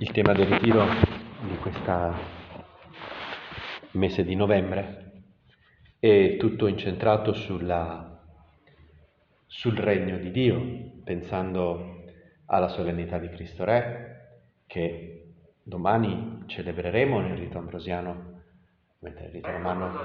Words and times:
Il 0.00 0.12
tema 0.12 0.32
del 0.32 0.46
ritiro 0.46 0.86
di 1.40 1.56
questo 1.56 2.14
mese 3.92 4.22
di 4.22 4.36
novembre 4.36 5.22
è 5.98 6.36
tutto 6.38 6.68
incentrato 6.68 7.32
sulla, 7.32 8.16
sul 9.44 9.76
regno 9.76 10.18
di 10.18 10.30
Dio, 10.30 10.62
pensando 11.02 12.04
alla 12.46 12.68
solennità 12.68 13.18
di 13.18 13.28
Cristo 13.28 13.64
Re, 13.64 14.44
che 14.68 15.32
domani 15.64 16.44
celebreremo 16.46 17.18
nel 17.18 17.36
rito 17.36 17.58
ambrosiano, 17.58 18.42
mentre 19.00 19.24
nel 19.24 19.32
rito 19.32 19.50
romano, 19.50 19.98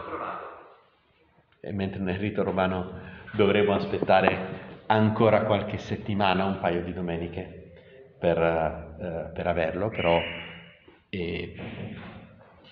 mentre 1.71 2.01
nel 2.01 2.17
rito 2.17 2.41
romano 2.41 2.99
dovremo 3.33 3.75
aspettare 3.75 4.81
ancora 4.87 5.43
qualche 5.43 5.77
settimana, 5.77 6.45
un 6.45 6.57
paio 6.59 6.81
di 6.81 6.93
domeniche 6.93 7.62
per, 8.23 8.37
eh, 8.39 9.31
per 9.33 9.47
averlo, 9.47 9.89
però 9.89 10.17
eh, 11.09 11.53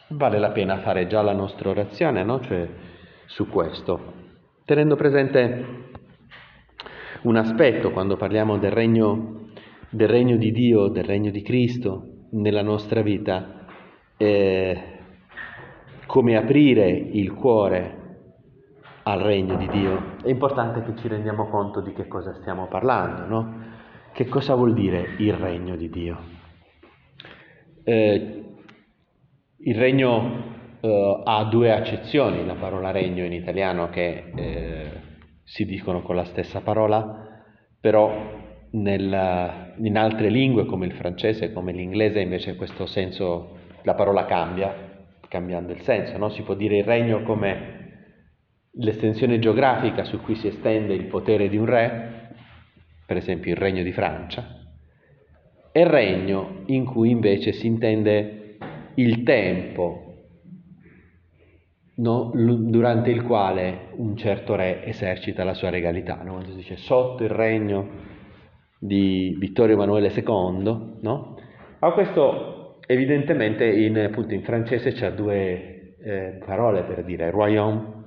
vale 0.07 0.39
la 0.39 0.51
pena 0.51 0.79
fare 0.79 1.07
già 1.07 1.21
la 1.21 1.33
nostra 1.33 1.71
orazione, 1.71 2.23
no? 2.23 2.39
cioè 2.39 2.69
su 3.25 3.49
questo, 3.49 4.13
tenendo 4.63 4.95
presente 4.95 5.89
un 7.23 7.35
aspetto 7.35 7.91
quando 7.91 8.15
parliamo 8.15 8.59
del 8.59 8.71
regno, 8.71 9.49
del 9.89 10.07
regno 10.07 10.37
di 10.37 10.53
Dio, 10.53 10.87
del 10.87 11.03
regno 11.03 11.31
di 11.31 11.41
Cristo 11.41 12.27
nella 12.31 12.61
nostra 12.63 13.01
vita, 13.01 13.65
eh, 14.15 14.81
come 16.05 16.37
aprire 16.37 16.87
il 16.91 17.33
cuore 17.33 17.97
al 19.03 19.20
regno 19.20 19.57
di 19.57 19.67
Dio. 19.67 20.15
È 20.23 20.29
importante 20.29 20.81
che 20.83 20.95
ci 20.95 21.09
rendiamo 21.09 21.49
conto 21.49 21.81
di 21.81 21.91
che 21.91 22.07
cosa 22.07 22.33
stiamo 22.35 22.67
parlando, 22.67 23.25
no? 23.25 23.70
Che 24.13 24.25
cosa 24.25 24.55
vuol 24.55 24.73
dire 24.73 25.15
il 25.20 25.33
regno 25.33 25.77
di 25.77 25.89
Dio? 25.89 26.20
Eh, 27.83 28.43
il 29.57 29.75
regno 29.75 30.43
eh, 30.81 31.21
ha 31.23 31.45
due 31.45 31.71
accezioni, 31.71 32.45
la 32.45 32.55
parola 32.55 32.91
regno 32.91 33.23
in 33.23 33.32
italiano 33.32 33.89
che 33.89 34.32
eh, 34.35 34.91
si 35.45 35.63
dicono 35.63 36.01
con 36.01 36.17
la 36.17 36.26
stessa 36.26 36.59
parola, 36.59 37.43
però 37.79 38.67
nel, 38.71 39.76
in 39.77 39.98
altre 39.98 40.27
lingue 40.27 40.65
come 40.65 40.87
il 40.87 40.93
francese, 40.93 41.54
come 41.54 41.71
l'inglese 41.71 42.20
invece 42.20 42.57
questo 42.57 42.85
senso, 42.87 43.59
la 43.84 43.93
parola 43.93 44.26
cambia, 44.26 45.07
cambiando 45.29 45.71
il 45.71 45.82
senso, 45.84 46.17
no? 46.17 46.27
si 46.29 46.41
può 46.41 46.54
dire 46.54 46.77
il 46.77 46.84
regno 46.84 47.23
come 47.23 47.79
l'estensione 48.73 49.39
geografica 49.39 50.04
su 50.04 50.20
cui 50.21 50.35
si 50.35 50.48
estende 50.48 50.93
il 50.93 51.05
potere 51.05 51.48
di 51.48 51.55
un 51.55 51.65
re, 51.65 52.20
per 53.12 53.20
esempio 53.20 53.51
il 53.51 53.57
Regno 53.57 53.84
di 53.84 53.91
Francia, 53.91 54.55
e 55.73 55.85
regno 55.85 56.62
in 56.67 56.85
cui 56.85 57.09
invece 57.09 57.51
si 57.51 57.67
intende 57.67 58.55
il 58.93 59.23
tempo 59.23 60.13
no? 61.95 62.32
durante 62.34 63.09
il 63.12 63.23
quale 63.23 63.89
un 63.95 64.16
certo 64.16 64.56
re 64.56 64.85
esercita 64.85 65.44
la 65.44 65.53
sua 65.53 65.69
regalità. 65.69 66.22
No? 66.23 66.35
Quando 66.35 66.51
si 66.51 66.56
dice 66.56 66.78
sotto 66.78 67.25
il 67.25 67.31
regno 67.31 67.89
di 68.79 69.35
Vittorio 69.38 69.75
Emanuele 69.75 70.13
II, 70.16 71.00
no? 71.01 71.38
ma 71.79 71.91
questo 71.91 72.78
evidentemente 72.88 73.66
in, 73.66 74.00
appunto, 74.00 74.34
in 74.34 74.44
francese 74.44 74.94
c'è 74.94 75.12
due 75.12 75.95
eh, 76.01 76.39
parole 76.45 76.84
per 76.84 77.03
dire 77.03 77.29
royaume, 77.29 78.03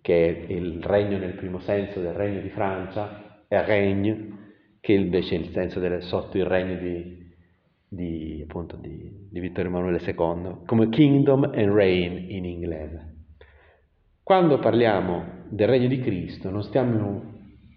che 0.00 0.46
è 0.46 0.50
il 0.50 0.82
regno 0.82 1.18
nel 1.18 1.34
primo 1.34 1.58
senso 1.58 2.00
del 2.00 2.14
regno 2.14 2.40
di 2.40 2.48
Francia, 2.48 3.23
regno, 3.48 4.38
che 4.80 4.92
invece 4.92 5.36
è 5.36 5.38
il 5.38 5.50
senso 5.50 5.80
del, 5.80 6.02
sotto 6.02 6.36
il 6.36 6.44
regno 6.44 6.76
di, 6.76 7.32
di, 7.88 8.42
appunto, 8.42 8.76
di, 8.76 9.28
di 9.30 9.40
Vittorio 9.40 9.70
Emanuele 9.70 10.00
II, 10.04 10.64
come 10.66 10.88
kingdom 10.88 11.44
and 11.44 11.72
reign 11.72 12.30
in 12.30 12.44
inglese. 12.44 13.12
Quando 14.22 14.58
parliamo 14.58 15.44
del 15.50 15.68
regno 15.68 15.88
di 15.88 16.00
Cristo 16.00 16.50
non 16.50 16.62
stiamo, 16.62 17.22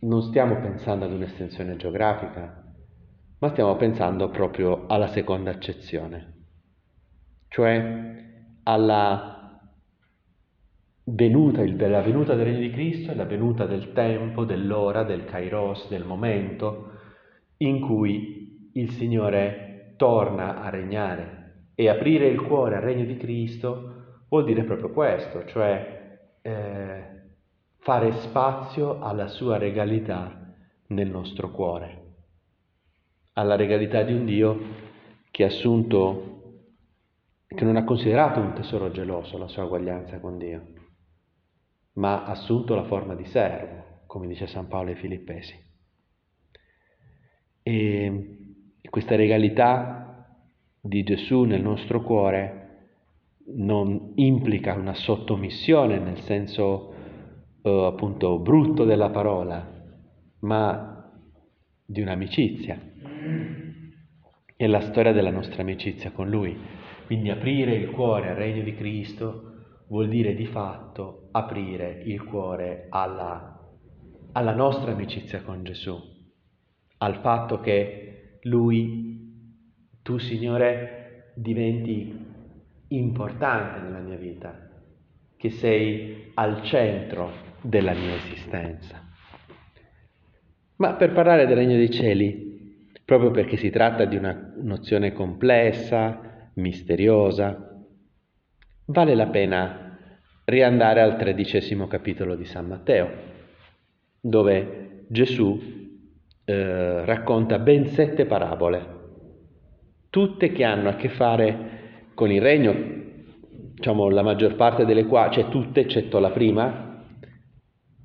non 0.01 0.21
stiamo 0.23 0.59
pensando 0.59 1.05
ad 1.05 1.11
un'estensione 1.11 1.75
geografica, 1.75 2.63
ma 3.39 3.49
stiamo 3.49 3.75
pensando 3.75 4.29
proprio 4.29 4.87
alla 4.87 5.07
seconda 5.07 5.51
accezione, 5.51 6.45
cioè 7.49 8.25
alla 8.63 9.36
venuta, 11.09 11.63
la 11.87 12.01
venuta 12.01 12.35
del 12.35 12.45
regno 12.45 12.59
di 12.59 12.71
Cristo 12.71 13.11
è 13.11 13.15
la 13.15 13.25
venuta 13.25 13.65
del 13.65 13.93
tempo, 13.93 14.43
dell'ora, 14.43 15.03
del 15.03 15.25
kairos, 15.25 15.87
del 15.89 16.03
momento 16.03 16.91
in 17.57 17.79
cui 17.79 18.71
il 18.73 18.91
Signore 18.91 19.93
torna 19.95 20.61
a 20.61 20.69
regnare. 20.69 21.35
E 21.75 21.89
aprire 21.89 22.27
il 22.27 22.41
cuore 22.41 22.75
al 22.75 22.81
regno 22.81 23.05
di 23.05 23.17
Cristo 23.17 24.23
vuol 24.29 24.45
dire 24.45 24.63
proprio 24.63 24.91
questo, 24.91 25.45
cioè 25.45 26.19
eh, 26.41 27.03
fare 27.79 28.11
spazio 28.13 28.99
alla 28.99 29.27
sua 29.27 29.57
regalità 29.57 30.53
nel 30.87 31.09
nostro 31.09 31.51
cuore, 31.51 32.01
alla 33.33 33.55
regalità 33.55 34.01
di 34.01 34.13
un 34.13 34.25
Dio 34.25 34.59
che 35.29 35.43
ha 35.43 35.47
assunto, 35.47 36.63
che 37.47 37.63
non 37.63 37.75
ha 37.75 37.83
considerato 37.83 38.39
un 38.39 38.53
tesoro 38.53 38.89
geloso 38.89 39.37
la 39.37 39.47
sua 39.47 39.63
uguaglianza 39.63 40.19
con 40.19 40.37
Dio 40.37 40.75
ma 41.97 42.23
ha 42.23 42.31
assunto 42.31 42.75
la 42.75 42.83
forma 42.83 43.15
di 43.15 43.25
servo, 43.25 44.01
come 44.05 44.27
dice 44.27 44.47
San 44.47 44.67
Paolo 44.67 44.89
ai 44.89 44.95
Filippesi. 44.95 45.55
E 47.63 48.37
questa 48.89 49.15
regalità 49.15 50.37
di 50.79 51.03
Gesù 51.03 51.43
nel 51.43 51.61
nostro 51.61 52.01
cuore 52.01 52.63
non 53.55 54.13
implica 54.15 54.73
una 54.73 54.93
sottomissione 54.93 55.99
nel 55.99 56.19
senso 56.21 56.93
eh, 57.61 57.85
appunto 57.85 58.39
brutto 58.39 58.85
della 58.85 59.09
parola, 59.09 59.67
ma 60.39 61.11
di 61.83 62.01
un'amicizia. 62.01 62.79
È 64.55 64.67
la 64.67 64.81
storia 64.81 65.13
della 65.13 65.31
nostra 65.31 65.61
amicizia 65.61 66.11
con 66.11 66.29
Lui. 66.29 66.55
Quindi 67.05 67.29
aprire 67.29 67.73
il 67.73 67.89
cuore 67.89 68.29
al 68.29 68.35
regno 68.35 68.63
di 68.63 68.75
Cristo 68.75 69.47
vuol 69.87 70.09
dire 70.09 70.33
di 70.35 70.45
fatto 70.45 71.29
aprire 71.31 72.01
il 72.05 72.23
cuore 72.23 72.87
alla, 72.89 73.59
alla 74.33 74.53
nostra 74.53 74.91
amicizia 74.91 75.41
con 75.41 75.63
Gesù, 75.63 75.97
al 76.97 77.19
fatto 77.21 77.59
che 77.59 78.39
Lui, 78.43 79.55
tu 80.01 80.17
Signore, 80.17 81.31
diventi 81.35 82.25
importante 82.89 83.81
nella 83.81 83.99
mia 83.99 84.17
vita, 84.17 84.69
che 85.35 85.49
sei 85.49 86.31
al 86.33 86.63
centro 86.63 87.31
della 87.61 87.93
mia 87.93 88.15
esistenza. 88.15 89.05
Ma 90.77 90.93
per 90.93 91.11
parlare 91.11 91.45
del 91.45 91.55
Regno 91.55 91.75
dei 91.75 91.89
Cieli, 91.89 92.89
proprio 93.03 93.31
perché 93.31 93.57
si 93.57 93.69
tratta 93.69 94.05
di 94.05 94.15
una 94.15 94.53
nozione 94.57 95.13
complessa, 95.13 96.51
misteriosa, 96.55 97.76
vale 98.87 99.15
la 99.15 99.27
pena 99.27 99.97
riandare 100.45 101.01
al 101.01 101.17
tredicesimo 101.17 101.87
capitolo 101.87 102.35
di 102.35 102.45
San 102.45 102.67
Matteo, 102.67 103.09
dove 104.19 105.05
Gesù 105.07 105.59
eh, 106.45 107.05
racconta 107.05 107.59
ben 107.59 107.87
sette 107.87 108.25
parabole, 108.25 108.95
tutte 110.09 110.51
che 110.51 110.63
hanno 110.63 110.89
a 110.89 110.95
che 110.95 111.09
fare 111.09 111.75
con 112.13 112.31
il 112.31 112.41
regno, 112.41 112.73
diciamo 113.73 114.09
la 114.09 114.23
maggior 114.23 114.55
parte 114.55 114.85
delle 114.85 115.05
quali, 115.05 115.33
cioè 115.33 115.49
tutte 115.49 115.81
eccetto 115.81 116.19
la 116.19 116.31
prima, 116.31 117.03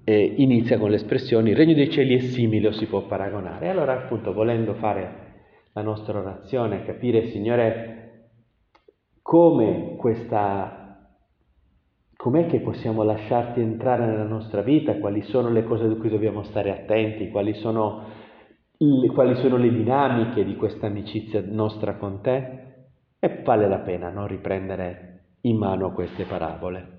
e 0.04 0.34
inizia 0.36 0.78
con 0.78 0.90
l'espressione 0.90 1.50
il 1.50 1.56
regno 1.56 1.74
dei 1.74 1.88
cieli 1.88 2.16
è 2.16 2.18
simile 2.18 2.68
o 2.68 2.72
si 2.72 2.86
può 2.86 3.02
paragonare. 3.06 3.68
Allora 3.68 3.92
appunto 3.92 4.32
volendo 4.32 4.74
fare 4.74 5.20
la 5.72 5.82
nostra 5.82 6.18
orazione, 6.18 6.84
capire 6.84 7.28
Signore 7.28 8.00
come 9.22 9.94
questa, 9.96 10.81
com'è 12.22 12.46
che 12.46 12.60
possiamo 12.60 13.02
lasciarti 13.02 13.58
entrare 13.58 14.06
nella 14.06 14.22
nostra 14.22 14.62
vita, 14.62 14.94
quali 14.98 15.22
sono 15.22 15.50
le 15.50 15.64
cose 15.64 15.88
di 15.88 15.96
cui 15.96 16.08
dobbiamo 16.08 16.44
stare 16.44 16.70
attenti, 16.70 17.30
quali 17.30 17.52
sono, 17.54 18.06
le, 18.76 19.08
quali 19.08 19.34
sono 19.34 19.56
le 19.56 19.68
dinamiche 19.68 20.44
di 20.44 20.54
questa 20.54 20.86
amicizia 20.86 21.42
nostra 21.44 21.96
con 21.96 22.22
te, 22.22 22.60
e 23.18 23.42
vale 23.42 23.66
la 23.66 23.80
pena 23.80 24.10
no? 24.10 24.28
riprendere 24.28 25.38
in 25.40 25.56
mano 25.56 25.90
queste 25.90 26.22
parabole. 26.22 26.98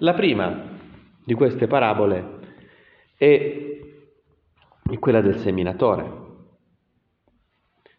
La 0.00 0.12
prima 0.12 0.62
di 1.24 1.32
queste 1.32 1.66
parabole 1.66 2.40
è 3.16 3.78
quella 4.98 5.22
del 5.22 5.38
seminatore, 5.38 6.12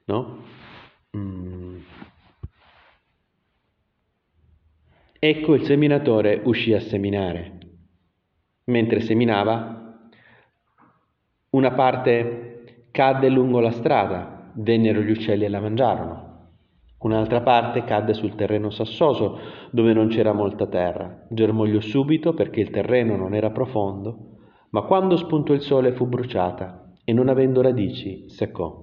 no? 0.06 0.44
Mm 1.18 1.62
Ecco 5.24 5.54
il 5.54 5.66
seminatore 5.66 6.42
uscì 6.46 6.74
a 6.74 6.80
seminare. 6.80 7.60
Mentre 8.64 9.02
seminava, 9.02 10.00
una 11.52 11.72
parte 11.74 12.88
cadde 12.90 13.30
lungo 13.30 13.60
la 13.60 13.70
strada, 13.70 14.52
vennero 14.56 15.00
gli 15.02 15.12
uccelli 15.12 15.46
e 15.46 15.50
la 15.50 15.60
mangiarono. 15.60 16.48
Un'altra 17.02 17.42
parte 17.42 17.84
cadde 17.84 18.16
sul 18.16 18.34
terreno 18.34 18.72
sassoso, 18.72 19.38
dove 19.70 19.94
non 19.94 20.08
c'era 20.08 20.34
molta 20.34 20.66
terra. 20.66 21.28
Germogliò 21.30 21.82
subito 21.82 22.34
perché 22.34 22.60
il 22.60 22.72
terreno 22.72 23.16
non 23.16 23.36
era 23.36 23.52
profondo, 23.52 24.38
ma 24.72 24.82
quando 24.82 25.18
spuntò 25.18 25.54
il 25.54 25.62
sole 25.62 25.92
fu 25.92 26.08
bruciata 26.08 26.94
e 27.06 27.14
non 27.14 27.30
avendo 27.30 27.62
radici 27.62 28.28
seccò. 28.28 28.76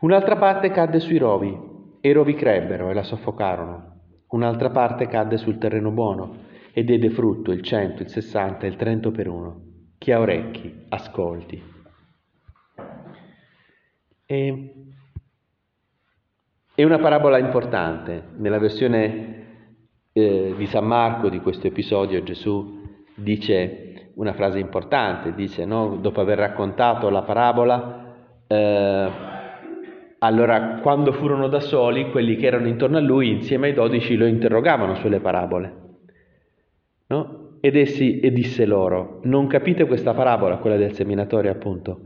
Un'altra 0.00 0.36
parte 0.36 0.72
cadde 0.72 0.98
sui 0.98 1.18
rovi 1.18 1.56
e 2.00 2.08
i 2.08 2.12
rovi 2.12 2.34
crebbero 2.34 2.90
e 2.90 2.94
la 2.94 3.04
soffocarono. 3.04 3.94
Un'altra 4.28 4.70
parte 4.70 5.06
cadde 5.06 5.36
sul 5.36 5.58
terreno 5.58 5.90
buono 5.90 6.44
e 6.72 6.84
diede 6.84 7.10
frutto 7.10 7.52
il 7.52 7.62
cento, 7.62 8.02
il 8.02 8.08
sessanta 8.08 8.66
e 8.66 8.68
il 8.68 8.76
trento 8.76 9.10
per 9.10 9.28
uno. 9.28 9.62
Chi 9.98 10.12
ha 10.12 10.20
orecchi, 10.20 10.84
ascolti. 10.88 11.62
E 14.26 14.72
è 16.74 16.84
una 16.84 16.98
parabola 16.98 17.38
importante. 17.38 18.24
Nella 18.36 18.58
versione 18.58 19.44
eh, 20.12 20.54
di 20.56 20.66
San 20.66 20.84
Marco 20.84 21.28
di 21.28 21.40
questo 21.40 21.68
episodio 21.68 22.22
Gesù 22.22 22.82
dice 23.14 24.10
una 24.16 24.34
frase 24.34 24.58
importante, 24.58 25.34
dice, 25.34 25.64
no? 25.64 25.96
dopo 25.96 26.20
aver 26.20 26.38
raccontato 26.38 27.08
la 27.08 27.22
parabola, 27.22 28.14
eh, 28.46 29.10
allora 30.18 30.80
quando 30.80 31.12
furono 31.12 31.48
da 31.48 31.60
soli, 31.60 32.10
quelli 32.10 32.36
che 32.36 32.46
erano 32.46 32.68
intorno 32.68 32.96
a 32.96 33.00
lui, 33.00 33.30
insieme 33.30 33.68
ai 33.68 33.74
dodici, 33.74 34.16
lo 34.16 34.26
interrogavano 34.26 34.94
sulle 34.94 35.20
parabole. 35.20 35.84
No? 37.08 37.58
Ed 37.60 37.76
essi 37.76 38.20
e 38.20 38.32
disse 38.32 38.64
loro, 38.64 39.20
non 39.24 39.46
capite 39.46 39.86
questa 39.86 40.14
parabola, 40.14 40.58
quella 40.58 40.76
del 40.76 40.92
seminatore 40.92 41.48
appunto, 41.48 42.00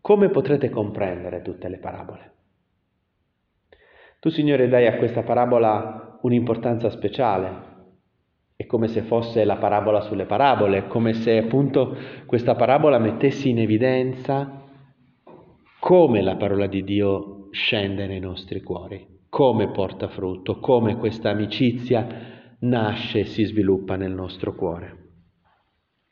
come 0.00 0.28
potrete 0.28 0.70
comprendere 0.70 1.40
tutte 1.42 1.68
le 1.68 1.78
parabole? 1.78 2.32
Tu, 4.20 4.30
Signore, 4.30 4.68
dai 4.68 4.86
a 4.86 4.96
questa 4.96 5.22
parabola 5.22 6.18
un'importanza 6.22 6.90
speciale. 6.90 7.72
È 8.56 8.66
come 8.66 8.88
se 8.88 9.02
fosse 9.02 9.44
la 9.44 9.56
parabola 9.56 10.00
sulle 10.00 10.26
parabole, 10.26 10.86
come 10.86 11.12
se 11.12 11.38
appunto 11.38 11.96
questa 12.24 12.54
parabola 12.54 12.98
mettesse 12.98 13.48
in 13.48 13.58
evidenza 13.58 14.62
come 15.84 16.22
la 16.22 16.36
parola 16.36 16.66
di 16.66 16.82
Dio 16.82 17.33
scende 17.54 18.06
nei 18.06 18.18
nostri 18.18 18.60
cuori, 18.62 19.06
come 19.28 19.70
porta 19.70 20.08
frutto, 20.08 20.58
come 20.58 20.96
questa 20.96 21.30
amicizia 21.30 22.56
nasce 22.60 23.20
e 23.20 23.24
si 23.26 23.44
sviluppa 23.44 23.94
nel 23.94 24.12
nostro 24.12 24.54
cuore. 24.54 25.02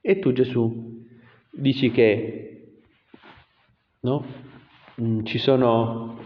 E 0.00 0.20
tu 0.20 0.32
Gesù 0.32 1.04
dici 1.50 1.90
che 1.90 2.78
no? 4.00 4.24
Mm, 5.00 5.24
ci 5.24 5.38
sono 5.38 6.18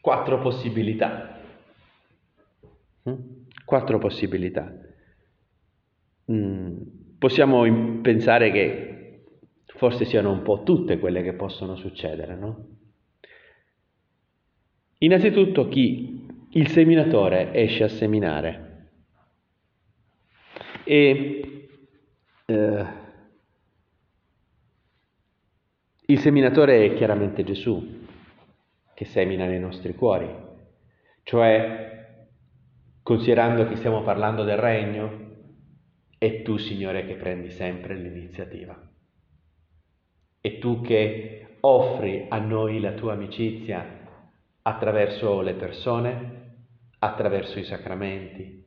quattro 0.00 0.40
possibilità. 0.40 1.38
Mm? 3.08 3.14
Quattro 3.66 3.98
possibilità. 3.98 4.72
Mm, 6.32 6.78
possiamo 7.18 8.00
pensare 8.00 8.50
che 8.50 9.24
forse 9.66 10.06
siano 10.06 10.32
un 10.32 10.42
po' 10.42 10.62
tutte 10.62 10.98
quelle 10.98 11.22
che 11.22 11.34
possono 11.34 11.76
succedere, 11.76 12.34
no? 12.34 12.75
Innanzitutto 14.98 15.68
chi 15.68 16.26
il 16.52 16.68
seminatore 16.68 17.52
esce 17.52 17.84
a 17.84 17.88
seminare 17.88 18.88
e 20.84 21.68
eh, 22.46 22.86
il 26.06 26.18
seminatore 26.18 26.86
è 26.86 26.94
chiaramente 26.94 27.44
Gesù, 27.44 28.06
che 28.94 29.04
semina 29.04 29.44
nei 29.44 29.60
nostri 29.60 29.94
cuori. 29.94 30.32
Cioè, 31.24 32.28
considerando 33.02 33.66
che 33.68 33.76
stiamo 33.76 34.02
parlando 34.02 34.44
del 34.44 34.56
regno, 34.56 35.24
è 36.16 36.40
tu, 36.40 36.56
Signore, 36.56 37.04
che 37.04 37.16
prendi 37.16 37.50
sempre 37.50 37.96
l'iniziativa. 37.96 38.80
È 40.40 40.58
tu 40.58 40.80
che 40.80 41.58
offri 41.60 42.26
a 42.30 42.38
noi 42.38 42.80
la 42.80 42.92
tua 42.92 43.12
amicizia 43.12 44.04
attraverso 44.66 45.40
le 45.42 45.54
persone, 45.54 46.44
attraverso 46.98 47.60
i 47.60 47.64
sacramenti. 47.64 48.64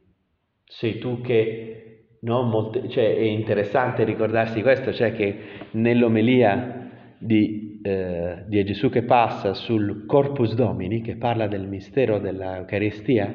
Sei 0.64 0.98
tu 0.98 1.20
che, 1.20 2.18
no, 2.22 2.44
molte, 2.44 2.88
cioè 2.88 3.16
è 3.16 3.22
interessante 3.22 4.06
ricordarsi 4.06 4.62
questo, 4.62 4.94
cioè 4.94 5.12
che 5.14 5.40
nell'omelia 5.72 7.16
di 7.18 7.68
eh, 7.82 8.44
di 8.46 8.64
Gesù 8.66 8.90
che 8.90 9.04
passa 9.04 9.54
sul 9.54 10.06
Corpus 10.06 10.54
Domini, 10.54 11.02
che 11.02 11.16
parla 11.16 11.48
del 11.48 11.66
mistero 11.66 12.20
dell'Eucaristia, 12.20 13.34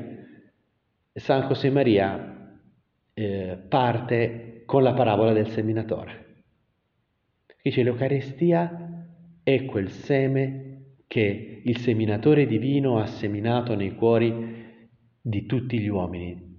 San 1.15 1.47
José 1.47 1.71
Maria 1.71 2.61
eh, 3.15 3.59
parte 3.69 4.63
con 4.67 4.83
la 4.83 4.93
parabola 4.93 5.33
del 5.33 5.49
seminatore. 5.49 6.43
Dice 7.63 7.83
l'Eucaristia 7.83 9.07
è 9.43 9.65
quel 9.65 9.89
seme 9.89 10.64
che 11.07 11.63
il 11.65 11.79
seminatore 11.79 12.47
divino 12.47 12.99
ha 12.99 13.07
seminato 13.07 13.75
nei 13.75 13.95
cuori 13.95 14.33
di 15.21 15.47
tutti 15.47 15.79
gli 15.79 15.89
uomini. 15.89 16.53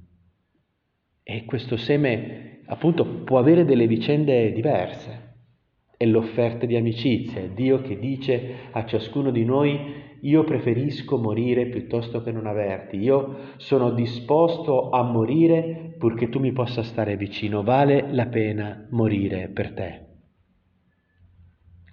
E 1.24 1.46
questo 1.46 1.78
seme 1.78 2.62
appunto 2.66 3.06
può 3.24 3.38
avere 3.38 3.66
delle 3.66 3.88
vicende 3.88 4.52
diverse 4.52 5.26
è 5.98 6.06
l'offerta 6.06 6.66
di 6.66 6.76
amicizia, 6.76 7.42
è 7.42 7.50
Dio 7.50 7.82
che 7.82 7.98
dice 7.98 8.56
a 8.72 8.86
ciascuno 8.86 9.32
di 9.32 9.46
noi 9.46 10.04
io 10.22 10.44
preferisco 10.44 11.18
morire 11.18 11.68
piuttosto 11.68 12.22
che 12.22 12.32
non 12.32 12.48
averti, 12.48 12.98
io 12.98 13.54
sono 13.58 13.92
disposto 13.92 14.90
a 14.90 15.04
morire 15.04 15.94
purché 15.98 16.30
tu 16.30 16.40
mi 16.40 16.52
possa 16.52 16.84
stare 16.84 17.16
vicino, 17.16 17.64
vale 17.64 18.08
la 18.12 18.26
pena 18.26 18.88
morire 18.90 19.50
per 19.54 19.74
te. 19.74 20.05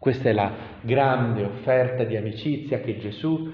Questa 0.02 0.30
è 0.30 0.32
la 0.32 0.52
grande 0.80 1.44
offerta 1.44 2.02
di 2.02 2.16
amicizia 2.16 2.80
che 2.80 2.98
Gesù 2.98 3.52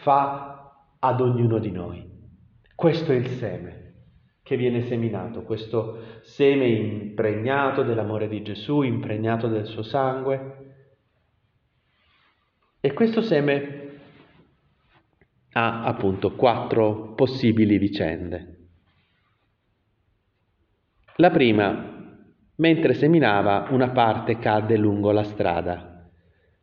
fa 0.00 0.76
ad 0.96 1.20
ognuno 1.20 1.58
di 1.58 1.72
noi. 1.72 2.08
Questo 2.72 3.10
è 3.10 3.16
il 3.16 3.26
seme 3.30 3.94
che 4.44 4.56
viene 4.56 4.82
seminato, 4.82 5.42
questo 5.42 6.20
seme 6.22 6.68
impregnato 6.68 7.82
dell'amore 7.82 8.28
di 8.28 8.42
Gesù, 8.42 8.82
impregnato 8.82 9.48
del 9.48 9.66
suo 9.66 9.82
sangue. 9.82 10.76
E 12.78 12.92
questo 12.92 13.20
seme 13.20 13.98
ha 15.50 15.82
appunto 15.82 16.36
quattro 16.36 17.14
possibili 17.14 17.76
vicende. 17.76 18.58
La 21.16 21.30
prima, 21.32 21.97
mentre 22.58 22.94
seminava, 22.94 23.68
una 23.70 23.90
parte 23.90 24.38
cadde 24.38 24.76
lungo 24.76 25.10
la 25.10 25.24
strada. 25.24 26.08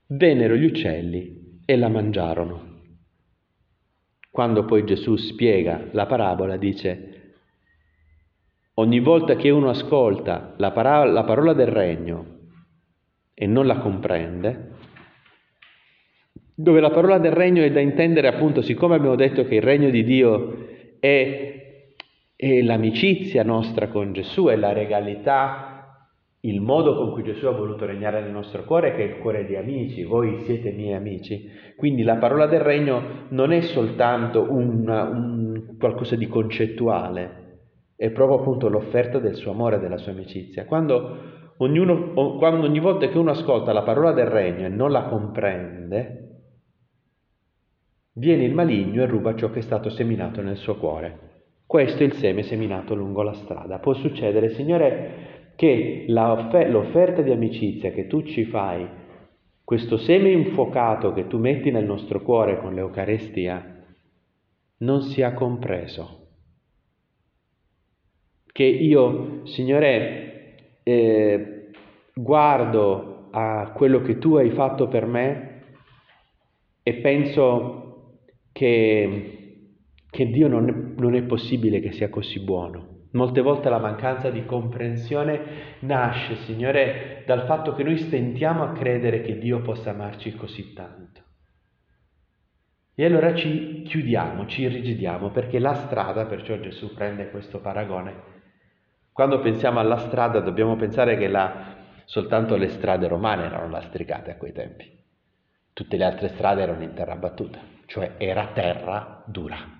Vennero 0.07 0.55
gli 0.55 0.65
uccelli 0.65 1.59
e 1.65 1.77
la 1.77 1.89
mangiarono. 1.89 2.73
Quando 4.29 4.65
poi 4.65 4.85
Gesù 4.85 5.15
spiega 5.15 5.87
la 5.91 6.05
parabola, 6.05 6.57
dice, 6.57 7.15
Ogni 8.77 8.99
volta 8.99 9.37
che 9.37 9.49
uno 9.49 9.69
ascolta 9.69 10.53
la 10.57 10.71
parola, 10.71 11.09
la 11.09 11.23
parola 11.23 11.53
del 11.53 11.67
regno 11.67 12.25
e 13.33 13.47
non 13.47 13.65
la 13.65 13.77
comprende, 13.77 14.71
dove 16.53 16.81
la 16.81 16.89
parola 16.89 17.17
del 17.17 17.31
regno 17.31 17.63
è 17.63 17.71
da 17.71 17.79
intendere 17.79 18.27
appunto, 18.27 18.61
siccome 18.61 18.95
abbiamo 18.95 19.15
detto 19.15 19.45
che 19.45 19.55
il 19.55 19.61
regno 19.61 19.89
di 19.89 20.03
Dio 20.03 20.67
è, 20.99 21.93
è 22.35 22.61
l'amicizia 22.61 23.43
nostra 23.43 23.87
con 23.87 24.11
Gesù, 24.11 24.47
è 24.47 24.57
la 24.57 24.73
regalità, 24.73 25.74
il 26.47 26.61
modo 26.61 26.95
con 26.95 27.11
cui 27.11 27.23
Gesù 27.23 27.47
ha 27.47 27.51
voluto 27.51 27.85
regnare 27.85 28.21
nel 28.21 28.31
nostro 28.31 28.63
cuore, 28.63 28.93
che 28.93 29.03
è 29.03 29.15
il 29.15 29.17
cuore 29.17 29.45
di 29.45 29.55
amici, 29.55 30.03
voi 30.03 30.41
siete 30.41 30.71
miei 30.71 30.93
amici. 30.93 31.49
Quindi 31.75 32.03
la 32.03 32.15
parola 32.15 32.45
del 32.45 32.59
regno 32.59 33.27
non 33.29 33.51
è 33.51 33.61
soltanto 33.61 34.45
una, 34.49 35.03
un 35.03 35.75
qualcosa 35.79 36.15
di 36.15 36.27
concettuale, 36.27 37.43
è 37.95 38.11
proprio 38.11 38.39
appunto 38.39 38.69
l'offerta 38.69 39.19
del 39.19 39.35
suo 39.35 39.51
amore 39.51 39.79
della 39.79 39.97
sua 39.97 40.11
amicizia. 40.11 40.65
Quando, 40.65 41.53
ognuno, 41.57 42.13
quando 42.37 42.67
ogni 42.67 42.79
volta 42.79 43.07
che 43.07 43.17
uno 43.17 43.31
ascolta 43.31 43.73
la 43.73 43.83
parola 43.83 44.11
del 44.11 44.27
regno 44.27 44.65
e 44.65 44.69
non 44.69 44.91
la 44.91 45.05
comprende, 45.05 46.21
viene 48.15 48.43
il 48.43 48.53
maligno 48.53 49.01
e 49.01 49.07
ruba 49.07 49.35
ciò 49.35 49.49
che 49.49 49.59
è 49.59 49.63
stato 49.63 49.89
seminato 49.89 50.41
nel 50.41 50.57
suo 50.57 50.75
cuore. 50.75 51.33
Questo 51.65 52.03
è 52.03 52.05
il 52.05 52.13
seme 52.13 52.43
seminato 52.43 52.93
lungo 52.93 53.23
la 53.23 53.33
strada. 53.33 53.79
Può 53.79 53.93
succedere, 53.93 54.49
Signore, 54.49 55.34
che 55.55 56.05
l'offerta 56.07 57.21
di 57.21 57.31
amicizia 57.31 57.91
che 57.91 58.07
tu 58.07 58.23
ci 58.23 58.45
fai, 58.45 58.87
questo 59.63 59.97
seme 59.97 60.29
infuocato 60.29 61.13
che 61.13 61.27
tu 61.27 61.37
metti 61.37 61.71
nel 61.71 61.85
nostro 61.85 62.21
cuore 62.21 62.59
con 62.59 62.73
l'Eucarestia, 62.73 63.83
non 64.77 65.01
sia 65.01 65.33
compreso 65.33 66.23
che 68.55 68.63
io, 68.63 69.45
Signore, 69.47 70.55
eh, 70.83 71.71
guardo 72.13 73.27
a 73.31 73.73
quello 73.75 73.99
che 73.99 74.17
tu 74.17 74.35
hai 74.35 74.51
fatto 74.51 74.87
per 74.87 75.05
me 75.05 75.63
e 76.81 76.93
penso 76.93 78.21
che, 78.53 79.67
che 80.09 80.25
Dio 80.27 80.47
non 80.47 80.69
è, 80.69 81.01
non 81.01 81.15
è 81.15 81.23
possibile 81.23 81.81
che 81.81 81.91
sia 81.91 82.07
così 82.07 82.39
buono. 82.39 82.94
Molte 83.15 83.39
volte 83.39 83.69
la 83.69 83.79
mancanza 83.79 84.29
di 84.29 84.45
comprensione 84.45 85.77
nasce, 85.79 86.35
Signore, 86.43 87.23
dal 87.25 87.45
fatto 87.45 87.73
che 87.73 87.81
noi 87.81 87.97
stentiamo 87.97 88.63
a 88.63 88.73
credere 88.73 89.21
che 89.21 89.37
Dio 89.37 89.61
possa 89.61 89.91
amarci 89.91 90.35
così 90.35 90.73
tanto. 90.73 91.21
E 92.93 93.05
allora 93.05 93.33
ci 93.33 93.83
chiudiamo, 93.83 94.45
ci 94.47 94.63
irrigidiamo, 94.63 95.29
perché 95.29 95.59
la 95.59 95.73
strada, 95.73 96.25
perciò 96.25 96.59
Gesù 96.59 96.93
prende 96.93 97.29
questo 97.29 97.59
paragone. 97.59 98.33
Quando 99.13 99.39
pensiamo 99.39 99.79
alla 99.79 99.97
strada 99.97 100.41
dobbiamo 100.41 100.75
pensare 100.75 101.17
che 101.17 101.29
la, 101.29 101.75
soltanto 102.03 102.57
le 102.57 102.67
strade 102.67 103.07
romane 103.07 103.45
erano 103.45 103.69
lastricate 103.69 104.31
a 104.31 104.35
quei 104.35 104.51
tempi. 104.51 104.91
Tutte 105.71 105.95
le 105.95 106.03
altre 106.03 106.27
strade 106.27 106.63
erano 106.63 106.83
in 106.83 106.93
terra 106.93 107.15
battuta, 107.15 107.59
cioè 107.85 108.15
era 108.17 108.47
terra 108.53 109.23
dura 109.25 109.74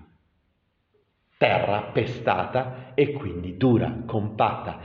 terra 1.38 1.90
pestata 1.92 2.92
e 2.94 3.12
quindi 3.12 3.56
dura, 3.56 4.02
compatta, 4.06 4.78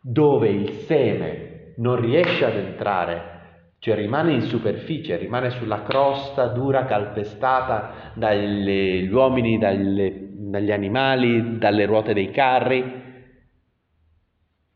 dove 0.00 0.48
il 0.48 0.70
seme 0.86 1.72
non 1.76 2.00
riesce 2.00 2.44
ad 2.44 2.56
entrare, 2.56 3.34
cioè 3.78 3.96
rimane 3.96 4.32
in 4.32 4.42
superficie, 4.42 5.16
rimane 5.16 5.50
sulla 5.50 5.82
crosta 5.82 6.46
dura, 6.48 6.84
calpestata 6.84 8.12
dagli 8.14 9.08
uomini, 9.08 9.58
dalle, 9.58 10.28
dagli 10.32 10.72
animali, 10.72 11.58
dalle 11.58 11.86
ruote 11.86 12.14
dei 12.14 12.30
carri, 12.30 13.04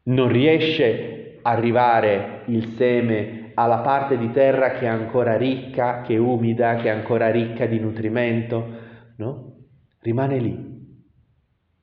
non 0.03 0.29
riesce 0.29 1.39
ad 1.43 1.57
arrivare 1.57 2.43
il 2.47 2.75
seme 2.77 3.53
alla 3.55 3.79
parte 3.79 4.17
di 4.17 4.31
terra 4.33 4.73
che 4.73 4.87
è 4.87 4.89
ancora 4.89 5.37
ricca, 5.37 6.03
che 6.03 6.15
è 6.15 6.19
umida, 6.19 6.77
che 6.77 6.89
è 6.89 6.91
ancora 6.91 7.31
ricca 7.31 7.67
di 7.67 7.79
nutrimento, 7.79 8.67
no? 9.17 9.55
Rimane 10.01 10.39
lì, 10.39 10.70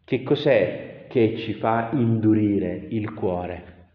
che 0.08 0.24
cos'è 0.24 1.08
che 1.10 1.36
ci 1.36 1.56
fa 1.56 1.90
indurire 1.92 2.88
il 2.92 3.14
cuore? 3.14 3.90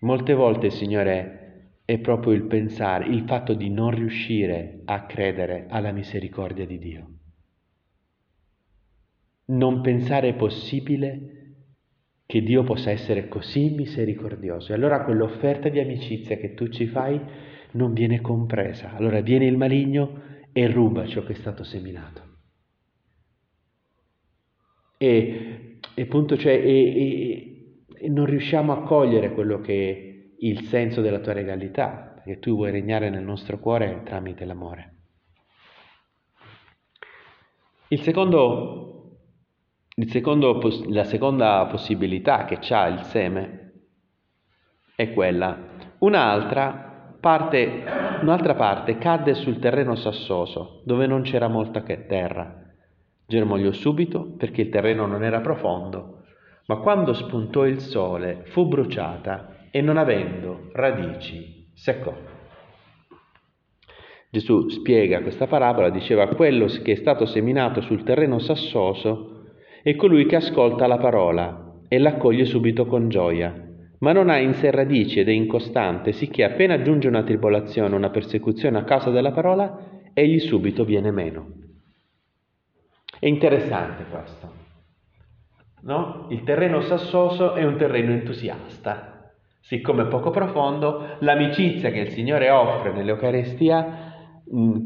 Molte 0.00 0.34
volte, 0.34 0.70
Signore, 0.70 1.74
è 1.84 1.98
proprio 1.98 2.32
il 2.32 2.46
pensare, 2.46 3.06
il 3.06 3.26
fatto 3.28 3.54
di 3.54 3.70
non 3.70 3.92
riuscire 3.92 4.80
a 4.86 5.06
credere 5.06 5.66
alla 5.68 5.92
misericordia 5.92 6.66
di 6.66 6.78
Dio. 6.78 7.10
Non 9.50 9.82
pensare 9.82 10.34
possibile 10.34 11.52
che 12.26 12.42
Dio 12.42 12.64
possa 12.64 12.90
essere 12.90 13.28
così 13.28 13.70
misericordioso. 13.70 14.72
E 14.72 14.74
allora 14.74 15.04
quell'offerta 15.04 15.68
di 15.68 15.78
amicizia 15.78 16.38
che 16.38 16.54
tu 16.54 16.66
ci 16.70 16.88
fai 16.88 17.20
non 17.74 17.92
viene 17.92 18.20
compresa. 18.20 18.96
Allora 18.96 19.20
viene 19.20 19.46
il 19.46 19.56
maligno 19.56 20.22
e 20.50 20.66
ruba 20.66 21.06
ciò 21.06 21.22
che 21.22 21.34
è 21.34 21.36
stato 21.36 21.62
seminato. 21.62 22.29
E, 25.02 25.78
e 25.94 26.02
appunto, 26.02 26.36
cioè, 26.36 26.52
e, 26.52 27.88
e, 27.98 28.08
non 28.10 28.26
riusciamo 28.26 28.70
a 28.70 28.82
cogliere 28.82 29.32
quello 29.32 29.58
che 29.58 29.72
è 29.72 30.36
il 30.40 30.64
senso 30.64 31.00
della 31.00 31.20
tua 31.20 31.32
regalità, 31.32 32.12
perché 32.16 32.38
tu 32.38 32.54
vuoi 32.54 32.70
regnare 32.70 33.08
nel 33.08 33.22
nostro 33.22 33.58
cuore 33.58 34.02
tramite 34.04 34.44
l'amore. 34.44 34.96
Il 37.88 38.02
secondo, 38.02 39.20
il 39.94 40.10
secondo, 40.10 40.60
la 40.88 41.04
seconda 41.04 41.64
possibilità 41.70 42.44
che 42.44 42.58
ha 42.74 42.86
il 42.86 43.00
seme 43.04 43.72
è 44.96 45.14
quella. 45.14 45.96
Un'altra 46.00 47.16
parte, 47.18 47.84
un'altra 48.20 48.54
parte 48.54 48.98
cadde 48.98 49.32
sul 49.32 49.58
terreno 49.58 49.94
sassoso, 49.94 50.82
dove 50.84 51.06
non 51.06 51.22
c'era 51.22 51.48
molta 51.48 51.80
terra 51.80 52.59
Germogliò 53.30 53.70
subito 53.70 54.34
perché 54.36 54.62
il 54.62 54.70
terreno 54.70 55.06
non 55.06 55.22
era 55.22 55.38
profondo, 55.38 56.24
ma 56.66 56.78
quando 56.78 57.12
spuntò 57.12 57.64
il 57.64 57.78
sole 57.78 58.42
fu 58.46 58.66
bruciata 58.66 59.68
e 59.70 59.80
non 59.80 59.98
avendo 59.98 60.70
radici 60.72 61.68
seccò. 61.72 62.12
Gesù 64.30 64.68
spiega 64.70 65.22
questa 65.22 65.46
parabola, 65.46 65.90
diceva 65.90 66.26
quello 66.26 66.66
che 66.82 66.90
è 66.90 66.96
stato 66.96 67.24
seminato 67.24 67.80
sul 67.80 68.02
terreno 68.02 68.40
sassoso 68.40 69.44
è 69.84 69.94
colui 69.94 70.26
che 70.26 70.34
ascolta 70.34 70.88
la 70.88 70.98
parola 70.98 71.82
e 71.86 71.98
l'accoglie 71.98 72.44
subito 72.44 72.84
con 72.86 73.08
gioia, 73.08 73.54
ma 74.00 74.10
non 74.10 74.28
ha 74.28 74.38
in 74.38 74.54
sé 74.54 74.72
radici 74.72 75.20
ed 75.20 75.28
è 75.28 75.32
incostante, 75.32 76.10
sicché 76.10 76.42
appena 76.42 76.82
giunge 76.82 77.06
una 77.06 77.22
tribolazione, 77.22 77.94
una 77.94 78.10
persecuzione 78.10 78.78
a 78.78 78.82
causa 78.82 79.10
della 79.10 79.30
parola, 79.30 80.00
egli 80.14 80.40
subito 80.40 80.84
viene 80.84 81.12
meno. 81.12 81.69
È 83.20 83.26
interessante 83.26 84.04
questo. 84.10 84.48
No? 85.82 86.26
Il 86.30 86.42
terreno 86.42 86.80
sassoso 86.80 87.52
è 87.52 87.62
un 87.64 87.76
terreno 87.76 88.12
entusiasta. 88.12 89.30
Siccome 89.60 90.04
è 90.04 90.06
poco 90.06 90.30
profondo, 90.30 91.16
l'amicizia 91.18 91.90
che 91.90 92.00
il 92.00 92.08
Signore 92.08 92.48
offre 92.48 92.92
nell'Eucarestia, 92.92 94.08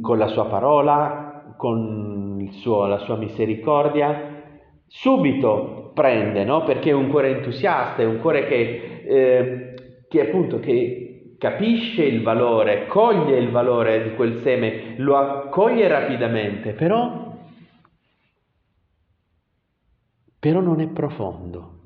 con 0.01 0.19
la 0.19 0.27
sua 0.27 0.47
parola, 0.47 1.55
con 1.57 2.49
suo, 2.51 2.87
la 2.87 2.99
sua 2.99 3.17
misericordia, 3.17 4.43
subito 4.89 5.93
prende, 5.95 6.43
no? 6.45 6.65
perché 6.65 6.91
è 6.91 6.95
un 6.95 7.09
cuore 7.09 7.37
entusiasta, 7.37 8.03
è 8.03 8.05
un 8.05 8.19
cuore 8.19 8.47
che, 8.47 9.05
eh, 9.07 9.75
che 10.09 10.21
appunto 10.21 10.59
che 10.59 11.37
capisce 11.39 12.03
il 12.03 12.23
valore, 12.23 12.87
coglie 12.87 13.39
il 13.39 13.51
valore 13.51 14.03
di 14.03 14.15
quel 14.15 14.41
seme, 14.41 14.95
lo 14.97 15.17
accoglie 15.17 15.87
rapidamente, 15.87 16.73
però 16.73 17.24
però 20.45 20.61
non 20.61 20.81
è 20.81 20.89
profondo. 20.89 21.79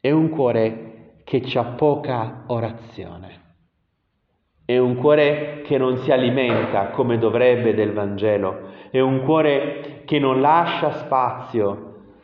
È 0.00 0.10
un 0.10 0.30
cuore 0.30 1.22
che 1.22 1.48
ha 1.54 1.64
poca 1.64 2.42
orazione. 2.48 3.40
È 4.64 4.76
un 4.76 4.96
cuore 4.96 5.62
che 5.64 5.78
non 5.78 5.98
si 5.98 6.10
alimenta 6.10 6.88
come 6.88 7.18
dovrebbe 7.18 7.72
del 7.72 7.92
Vangelo. 7.92 8.68
È 8.90 8.98
un 8.98 9.22
cuore 9.22 10.02
che 10.04 10.18
non 10.18 10.40
lascia 10.40 11.04
spazio 11.04 12.16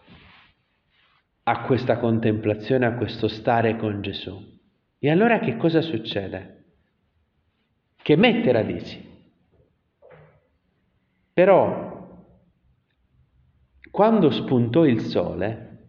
a 1.45 1.61
questa 1.61 1.99
contemplazione, 1.99 2.85
a 2.85 2.97
questo 2.97 3.29
stare 3.29 3.77
con 3.77 4.03
Gesù. 4.03 4.37
E 4.99 5.09
allora 5.09 5.39
che 5.39 5.57
cosa 5.57 5.81
succede? 5.81 6.65
Che 7.95 8.17
mette 8.17 8.51
radici. 8.51 9.09
Però 11.33 11.96
quando 13.97 14.29
spuntò 14.29 14.85
il 14.85 15.01
sole, 15.01 15.87